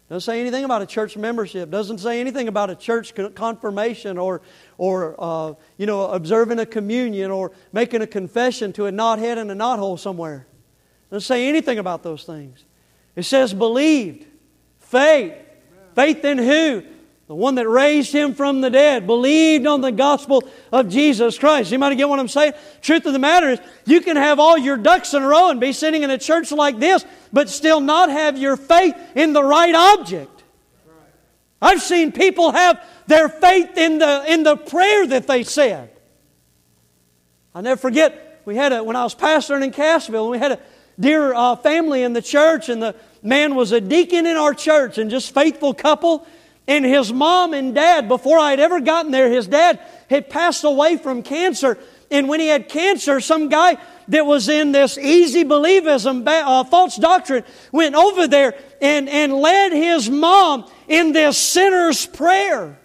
[0.10, 1.70] Doesn't say anything about a church membership.
[1.70, 4.42] Doesn't say anything about a church confirmation or,
[4.78, 9.50] or uh, you know, observing a communion or making a confession to a knothead in
[9.50, 10.46] a knothole somewhere.
[11.10, 12.64] Doesn't say anything about those things.
[13.16, 14.26] It says believed,
[14.80, 15.36] faith.
[15.96, 16.84] Faith in who?
[17.34, 21.72] The one that raised him from the dead, believed on the gospel of Jesus Christ.
[21.72, 22.53] You might get what I'm saying?
[22.80, 25.60] Truth of the matter is, you can have all your ducks in a row and
[25.60, 29.43] be sitting in a church like this, but still not have your faith in the
[29.43, 30.43] right object.
[31.60, 35.89] I've seen people have their faith in the, in the prayer that they said.
[37.55, 40.60] I'll never forget, we had a, when I was pastoring in Cassville, we had a
[40.99, 44.99] dear uh, family in the church, and the man was a deacon in our church,
[44.99, 46.27] and just faithful couple.
[46.68, 49.80] And his mom and dad, before I had ever gotten there, his dad
[50.10, 51.77] had passed away from cancer.
[52.10, 53.77] And when he had cancer, some guy
[54.07, 59.73] that was in this easy believism, uh, false doctrine, went over there and, and led
[59.73, 62.80] his mom in this sinner's prayer.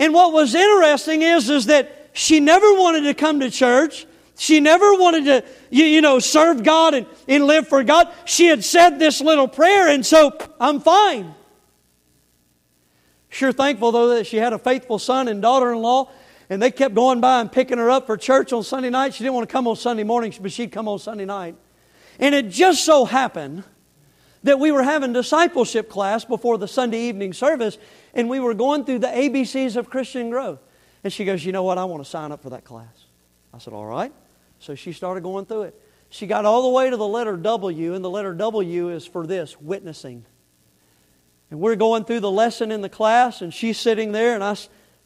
[0.00, 4.06] And what was interesting is, is that she never wanted to come to church.
[4.40, 8.10] She never wanted to, you, you, know, serve God and, and live for God.
[8.24, 11.34] She had said this little prayer, and so I'm fine.
[13.28, 16.10] Sure thankful, though, that she had a faithful son and daughter in law,
[16.48, 19.12] and they kept going by and picking her up for church on Sunday night.
[19.12, 21.54] She didn't want to come on Sunday morning, but she'd come on Sunday night.
[22.18, 23.62] And it just so happened
[24.44, 27.76] that we were having discipleship class before the Sunday evening service,
[28.14, 30.60] and we were going through the ABCs of Christian growth.
[31.04, 31.76] And she goes, You know what?
[31.76, 33.04] I want to sign up for that class.
[33.52, 34.14] I said, All right.
[34.60, 35.82] So she started going through it.
[36.10, 39.26] She got all the way to the letter W, and the letter W is for
[39.26, 40.24] this witnessing.
[41.50, 44.56] And we're going through the lesson in the class, and she's sitting there, and I,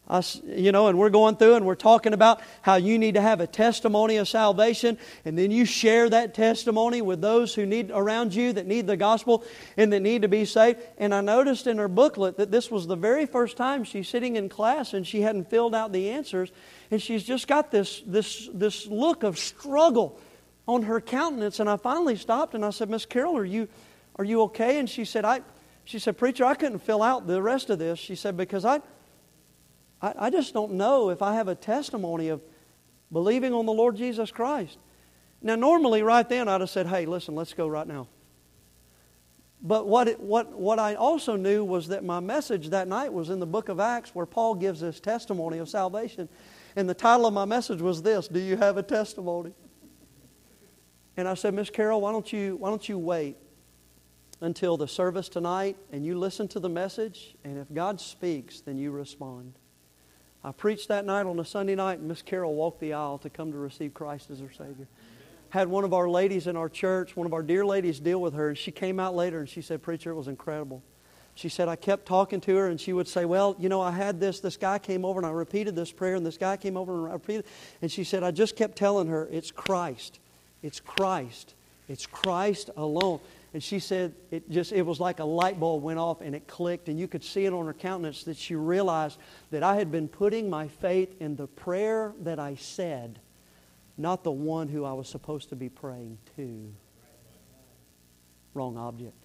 [0.09, 3.22] I, you know, and we're going through and we're talking about how you need to
[3.22, 7.90] have a testimony of salvation, and then you share that testimony with those who need
[7.90, 9.44] around you that need the gospel
[9.78, 10.81] and that need to be saved.
[10.98, 14.36] And I noticed in her booklet that this was the very first time she's sitting
[14.36, 16.52] in class and she hadn't filled out the answers,
[16.90, 20.19] and she's just got this this this look of struggle
[20.66, 21.61] on her countenance.
[21.61, 23.69] And I finally stopped and I said, Miss Carol, are you
[24.16, 24.78] are you okay?
[24.78, 25.43] And she said, I
[25.85, 27.98] she said, Preacher, I couldn't fill out the rest of this.
[27.98, 28.81] She said, because I
[30.01, 32.43] I, I just don't know if I have a testimony of
[33.12, 34.78] believing on the Lord Jesus Christ.
[35.40, 38.09] Now, normally, right then, I'd have said, hey, listen, let's go right now.
[39.62, 43.31] But what, it, what, what I also knew was that my message that night was
[43.31, 46.28] in the book of Acts where Paul gives his testimony of salvation.
[46.77, 49.53] And the title of my message was this Do you have a testimony?
[51.17, 53.37] And I said, Miss Carol, why don't, you, why don't you wait
[54.41, 57.37] until the service tonight and you listen to the message?
[57.45, 59.55] And if God speaks, then you respond.
[60.43, 63.31] I preached that night on a Sunday night, and Miss Carol walked the aisle to
[63.31, 64.89] come to receive Christ as her Savior.
[65.51, 68.35] had one of our ladies in our church, one of our dear ladies, deal with
[68.35, 70.83] her, and she came out later and she said, Preacher, it was incredible.
[71.35, 73.90] She said, I kept talking to her, and she would say, Well, you know, I
[73.90, 74.40] had this.
[74.40, 77.09] This guy came over, and I repeated this prayer, and this guy came over, and
[77.09, 77.44] I repeated.
[77.82, 80.20] And she said, I just kept telling her, It's Christ.
[80.62, 81.55] It's Christ.
[81.89, 83.20] It's Christ alone.
[83.52, 86.48] And she said, it just, it was like a light bulb went off and it
[86.48, 89.16] clicked, and you could see it on her countenance that she realized
[89.52, 93.20] that I had been putting my faith in the prayer that I said
[93.97, 96.73] not the one who I was supposed to be praying to.
[98.55, 99.24] Wrong object.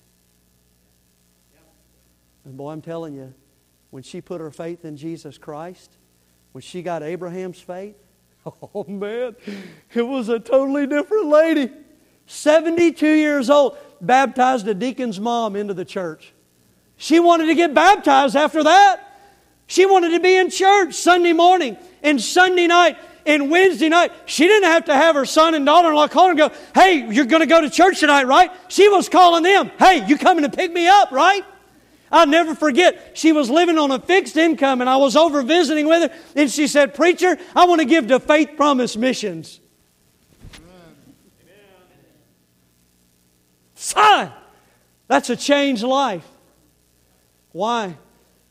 [2.50, 3.32] And boy, I'm telling you,
[3.92, 5.96] when she put her faith in Jesus Christ,
[6.52, 7.96] when she got Abraham's faith,
[8.46, 9.36] oh man,
[9.94, 11.70] it was a totally different lady.
[12.26, 16.34] 72 years old, baptized a deacon's mom into the church.
[16.98, 19.00] She wanted to get baptized after that.
[19.68, 22.98] She wanted to be in church Sunday morning and Sunday night
[23.28, 26.26] and Wednesday night, she didn't have to have her son and daughter in law call
[26.26, 28.50] her and go, Hey, you're going to go to church tonight, right?
[28.70, 31.46] She was calling them, Hey, you coming to pick me up, right?
[32.12, 35.88] I'll never forget, she was living on a fixed income and I was over visiting
[35.88, 39.60] with her and she said, Preacher, I want to give to Faith Promise Missions.
[43.76, 44.32] Son,
[45.08, 46.28] that's a changed life.
[47.52, 47.96] Why?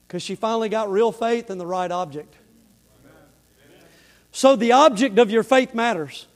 [0.06, 2.34] Because she finally got real faith in the right object.
[4.32, 6.26] So the object of your faith matters.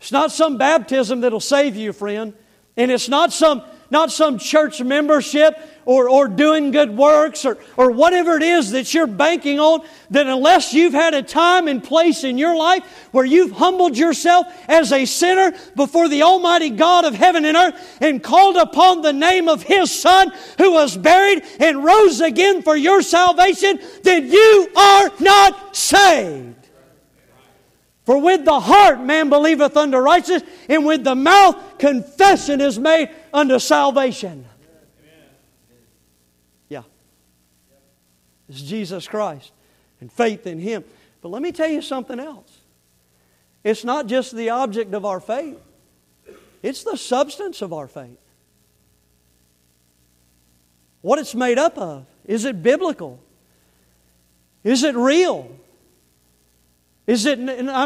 [0.00, 2.34] It's not some baptism that'll save you, friend.
[2.76, 7.90] And it's not some, not some church membership or, or doing good works or, or
[7.90, 9.80] whatever it is that you're banking on,
[10.10, 14.46] that unless you've had a time and place in your life where you've humbled yourself
[14.68, 19.12] as a sinner before the Almighty God of heaven and earth and called upon the
[19.12, 24.68] name of His Son who was buried and rose again for your salvation, then you
[24.76, 26.56] are not saved.
[28.10, 33.10] For with the heart man believeth unto righteousness, and with the mouth confession is made
[33.32, 34.46] unto salvation.
[38.50, 39.52] It's Jesus Christ
[40.00, 40.84] and faith in Him.
[41.22, 42.58] But let me tell you something else.
[43.62, 45.58] It's not just the object of our faith,
[46.62, 48.18] it's the substance of our faith.
[51.00, 52.04] What it's made up of.
[52.26, 53.20] Is it biblical?
[54.62, 55.50] Is it real?
[57.06, 57.38] Is it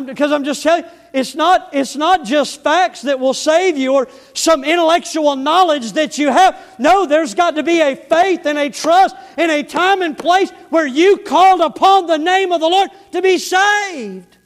[0.06, 3.94] because I'm just telling you, it's not, it's not just facts that will save you
[3.94, 6.60] or some intellectual knowledge that you have.
[6.78, 10.50] No, there's got to be a faith and a trust and a time and place
[10.68, 14.36] where you called upon the name of the Lord to be saved.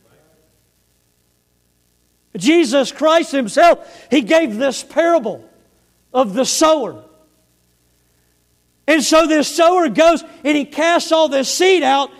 [2.36, 5.48] Jesus Christ Himself, He gave this parable
[6.12, 7.02] of the sower.
[8.86, 12.10] And so this sower goes and he casts all this seed out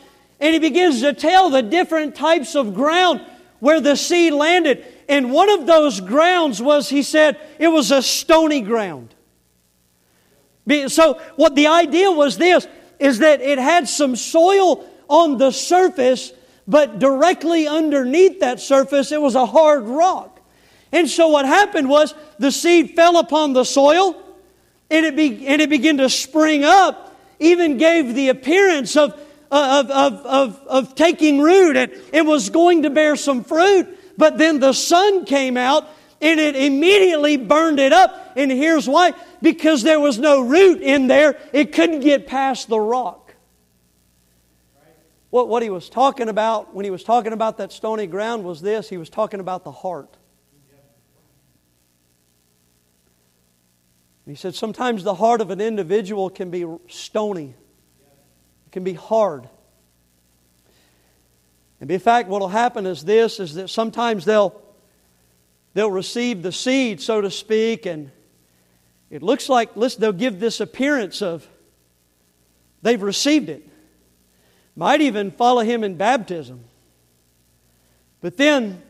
[0.41, 3.21] and he begins to tell the different types of ground
[3.61, 4.85] where the seed landed.
[5.09, 9.15] And one of those grounds was, he said, it was a stony ground.
[10.89, 12.67] So, what the idea was this
[12.99, 16.33] is that it had some soil on the surface,
[16.67, 20.41] but directly underneath that surface, it was a hard rock.
[20.93, 24.23] And so, what happened was the seed fell upon the soil
[24.91, 29.19] and it, be, and it began to spring up, even gave the appearance of
[29.51, 33.89] of, of, of, of taking root and it was going to bear some fruit.
[34.17, 35.89] But then the sun came out
[36.21, 38.33] and it immediately burned it up.
[38.37, 42.81] And here's why because there was no root in there, it couldn't get past the
[42.81, 43.35] rock.
[45.31, 48.61] What, what he was talking about when he was talking about that stony ground was
[48.61, 50.17] this he was talking about the heart.
[54.27, 57.55] He said sometimes the heart of an individual can be stony.
[58.79, 59.49] Can be hard.
[61.81, 64.55] And in fact, what will happen is this is that sometimes they'll
[65.75, 68.13] they'll receive the seed, so to speak, and
[69.11, 71.45] it looks like listen, they'll give this appearance of
[72.83, 73.69] they've received it.
[74.77, 76.63] Might even follow him in baptism.
[78.21, 78.81] But then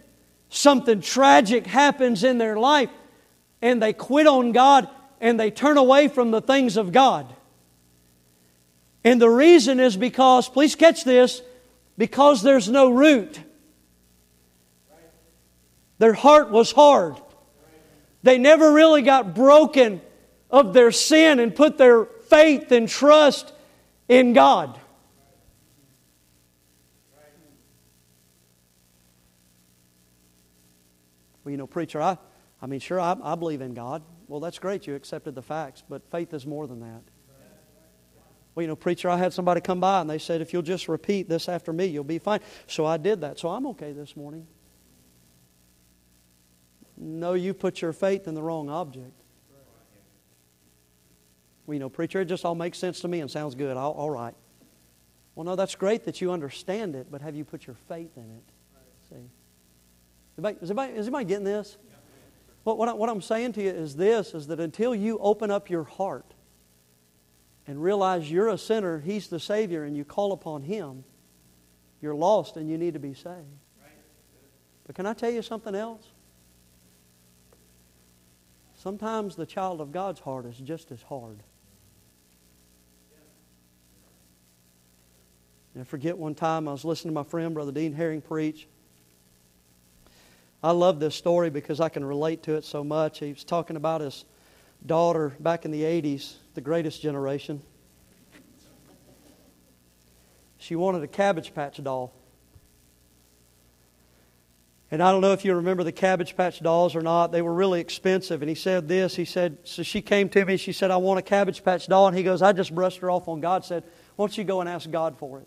[0.50, 2.90] something tragic happens in their life
[3.62, 4.86] and they quit on God
[5.18, 7.34] and they turn away from the things of God.
[9.04, 11.40] And the reason is because, please catch this,
[11.96, 13.40] because there's no root.
[15.98, 17.16] Their heart was hard.
[18.22, 20.00] They never really got broken
[20.50, 23.52] of their sin and put their faith and trust
[24.08, 24.78] in God.
[31.44, 32.18] Well, you know, preacher, I,
[32.60, 34.02] I mean, sure, I, I believe in God.
[34.26, 34.86] Well, that's great.
[34.86, 37.02] You accepted the facts, but faith is more than that.
[38.58, 40.88] Well, you know, preacher, I had somebody come by and they said, if you'll just
[40.88, 42.40] repeat this after me, you'll be fine.
[42.66, 43.38] So I did that.
[43.38, 44.48] So I'm okay this morning.
[46.96, 49.12] No, you put your faith in the wrong object.
[51.66, 53.76] Well, you know, preacher, it just all makes sense to me and sounds good.
[53.76, 54.34] All, all right.
[55.36, 58.24] Well, no, that's great that you understand it, but have you put your faith in
[58.24, 58.42] it?
[59.08, 59.30] See?
[60.36, 61.76] Everybody, is, everybody, is everybody getting this?
[62.64, 65.52] What, what, I, what I'm saying to you is this, is that until you open
[65.52, 66.34] up your heart
[67.68, 71.04] and realize you're a sinner, He's the Savior, and you call upon Him,
[72.00, 73.46] you're lost and you need to be saved.
[74.86, 76.04] But can I tell you something else?
[78.74, 81.42] Sometimes the child of God's heart is just as hard.
[85.78, 88.66] I forget one time I was listening to my friend, Brother Dean Herring, preach.
[90.60, 93.20] I love this story because I can relate to it so much.
[93.20, 94.24] He was talking about his
[94.84, 97.62] daughter back in the 80s, the greatest generation.
[100.56, 102.12] She wanted a Cabbage Patch doll.
[104.90, 107.30] And I don't know if you remember the Cabbage Patch dolls or not.
[107.30, 108.42] They were really expensive.
[108.42, 109.14] And he said this.
[109.14, 110.56] He said, so she came to me.
[110.56, 112.08] She said, I want a Cabbage Patch doll.
[112.08, 113.64] And he goes, I just brushed her off on God.
[113.64, 113.84] Said,
[114.16, 115.46] why don't you go and ask God for it?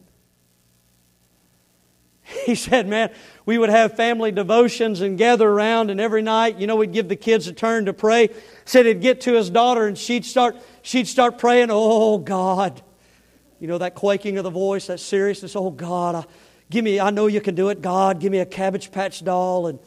[2.46, 3.12] He said, man,
[3.46, 7.10] we would have family devotions and gather around, and every night, you know, we'd give
[7.10, 8.30] the kids a turn to pray.
[8.66, 12.82] Said he'd get to his daughter, and she'd start, she'd start praying, oh, God.
[13.60, 16.26] You know, that quaking of the voice, that seriousness, oh, God, I,
[16.70, 19.68] give me, I know you can do it, God, give me a Cabbage Patch doll.
[19.68, 19.80] And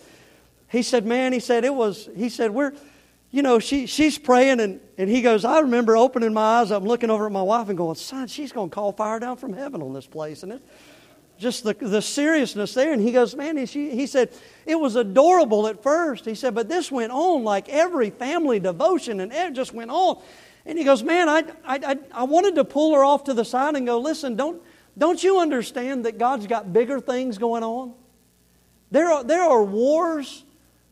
[0.69, 2.73] he said, man, he said, it was, he said, we're,
[3.31, 6.85] you know, she, she's praying, and, and he goes, I remember opening my eyes, I'm
[6.85, 9.53] looking over at my wife and going, son, she's going to call fire down from
[9.53, 10.45] heaven on this place.
[10.45, 10.63] And it,
[11.39, 12.93] just the, the seriousness there.
[12.93, 14.31] And he goes, Man, he, he said,
[14.67, 16.25] it was adorable at first.
[16.25, 20.23] He said, but this went on like every family devotion, and it just went on.
[20.67, 23.77] And he goes, Man, I, I, I wanted to pull her off to the side
[23.77, 24.63] and go, Listen, don't,
[24.97, 27.95] don't you understand that God's got bigger things going on?
[28.91, 30.45] There are, there are wars.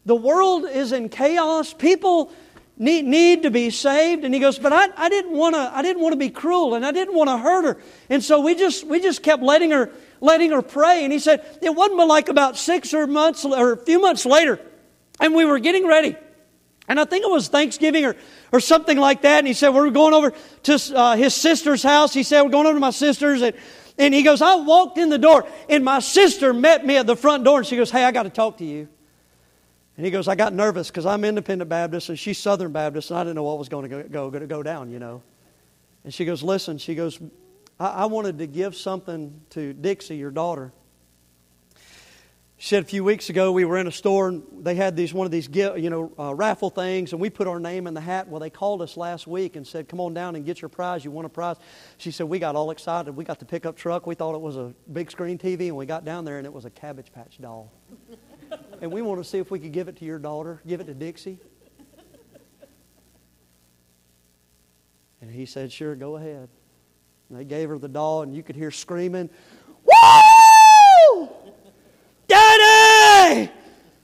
[0.04, 1.72] The world is in chaos.
[1.72, 2.32] People
[2.76, 4.24] need, need to be saved.
[4.24, 6.74] And he goes, But I, I didn't want to I didn't want to be cruel
[6.74, 7.80] and I didn't want to hurt her.
[8.10, 9.90] And so we just we just kept letting her
[10.22, 11.04] letting her pray.
[11.04, 14.58] And he said, it wasn't like about six or months or a few months later,
[15.20, 16.16] and we were getting ready.
[16.88, 18.16] And I think it was Thanksgiving or,
[18.50, 19.38] or something like that.
[19.38, 20.32] And he said, We're going over
[20.64, 22.12] to uh, his sister's house.
[22.12, 23.40] He said, We're going over to my sister's.
[23.42, 23.54] And,
[23.98, 27.16] and he goes, I walked in the door, and my sister met me at the
[27.16, 27.58] front door.
[27.58, 28.88] And she goes, Hey, I got to talk to you.
[29.96, 33.18] And he goes, I got nervous because I'm Independent Baptist and she's Southern Baptist, and
[33.18, 35.22] I didn't know what was going to go, go, go down, you know.
[36.04, 37.20] And she goes, Listen, she goes,
[37.82, 40.72] I, I wanted to give something to Dixie, your daughter.
[42.56, 45.12] She said a few weeks ago we were in a store and they had these
[45.12, 48.00] one of these you know uh, raffle things and we put our name in the
[48.00, 48.28] hat.
[48.28, 51.04] Well, they called us last week and said, "Come on down and get your prize.
[51.04, 51.56] You won a prize."
[51.98, 53.16] She said we got all excited.
[53.16, 54.06] We got the pickup truck.
[54.06, 56.52] We thought it was a big screen TV, and we got down there and it
[56.52, 57.72] was a Cabbage Patch doll.
[58.80, 60.84] and we want to see if we could give it to your daughter, give it
[60.84, 61.40] to Dixie.
[65.20, 66.48] And he said, "Sure, go ahead."
[67.32, 69.30] And they gave her the doll, and you could hear screaming,
[69.86, 71.28] Woo!
[72.28, 73.50] Daddy!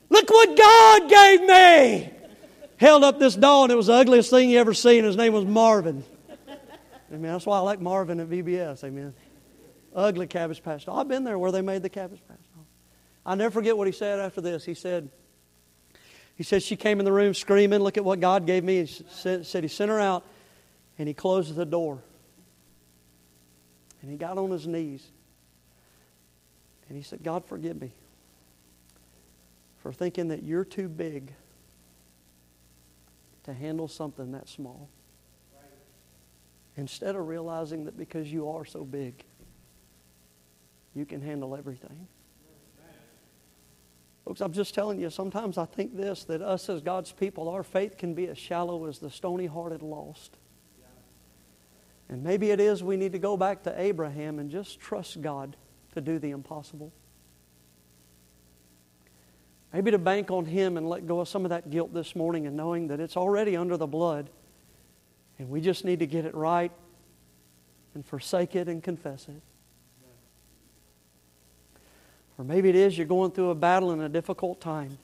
[0.09, 2.11] Look what God gave me!
[2.79, 5.05] Held up this doll, and it was the ugliest thing you ever seen.
[5.05, 6.05] His name was Marvin.
[7.13, 7.33] Amen.
[7.33, 8.83] That's why I like Marvin at VBS.
[8.85, 9.13] Amen.
[9.95, 10.99] Ugly cabbage patch doll.
[10.99, 12.65] I've been there where they made the cabbage patch doll.
[13.27, 14.65] I'll never forget what he said after this.
[14.65, 15.11] He said,
[16.35, 18.87] he said she came in the room screaming, look at what God gave me.
[18.87, 20.25] He said, said he sent her out,
[20.99, 22.03] and he closed the door.
[24.01, 25.07] And he got on his knees
[26.89, 27.93] and he said, God, forgive me
[29.79, 31.33] for thinking that you're too big
[33.45, 34.89] to handle something that small.
[36.77, 39.25] Instead of realizing that because you are so big,
[40.95, 42.07] you can handle everything.
[44.25, 47.63] Folks, I'm just telling you, sometimes I think this that us as God's people, our
[47.63, 50.37] faith can be as shallow as the stony hearted lost.
[52.09, 55.57] And maybe it is we need to go back to Abraham and just trust God
[55.95, 56.93] to do the impossible.
[59.73, 62.47] Maybe to bank on Him and let go of some of that guilt this morning
[62.47, 64.31] and knowing that it's already under the blood
[65.39, 66.73] and we just need to get it right
[67.95, 69.43] and forsake it and confess it.
[72.39, 74.99] Or maybe it is you're going through a battle in a difficult time,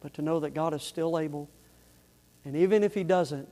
[0.00, 1.48] but to know that God is still able.
[2.44, 3.48] And even if He doesn't,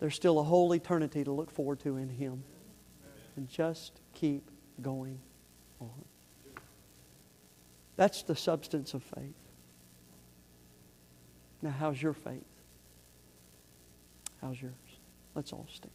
[0.00, 2.42] there's still a whole eternity to look forward to in Him.
[3.36, 4.50] And just keep
[4.82, 5.18] going
[5.80, 6.04] on.
[7.96, 9.34] That's the substance of faith.
[11.62, 12.42] Now, how's your faith?
[14.40, 14.72] How's yours?
[15.34, 15.92] Let's all stand.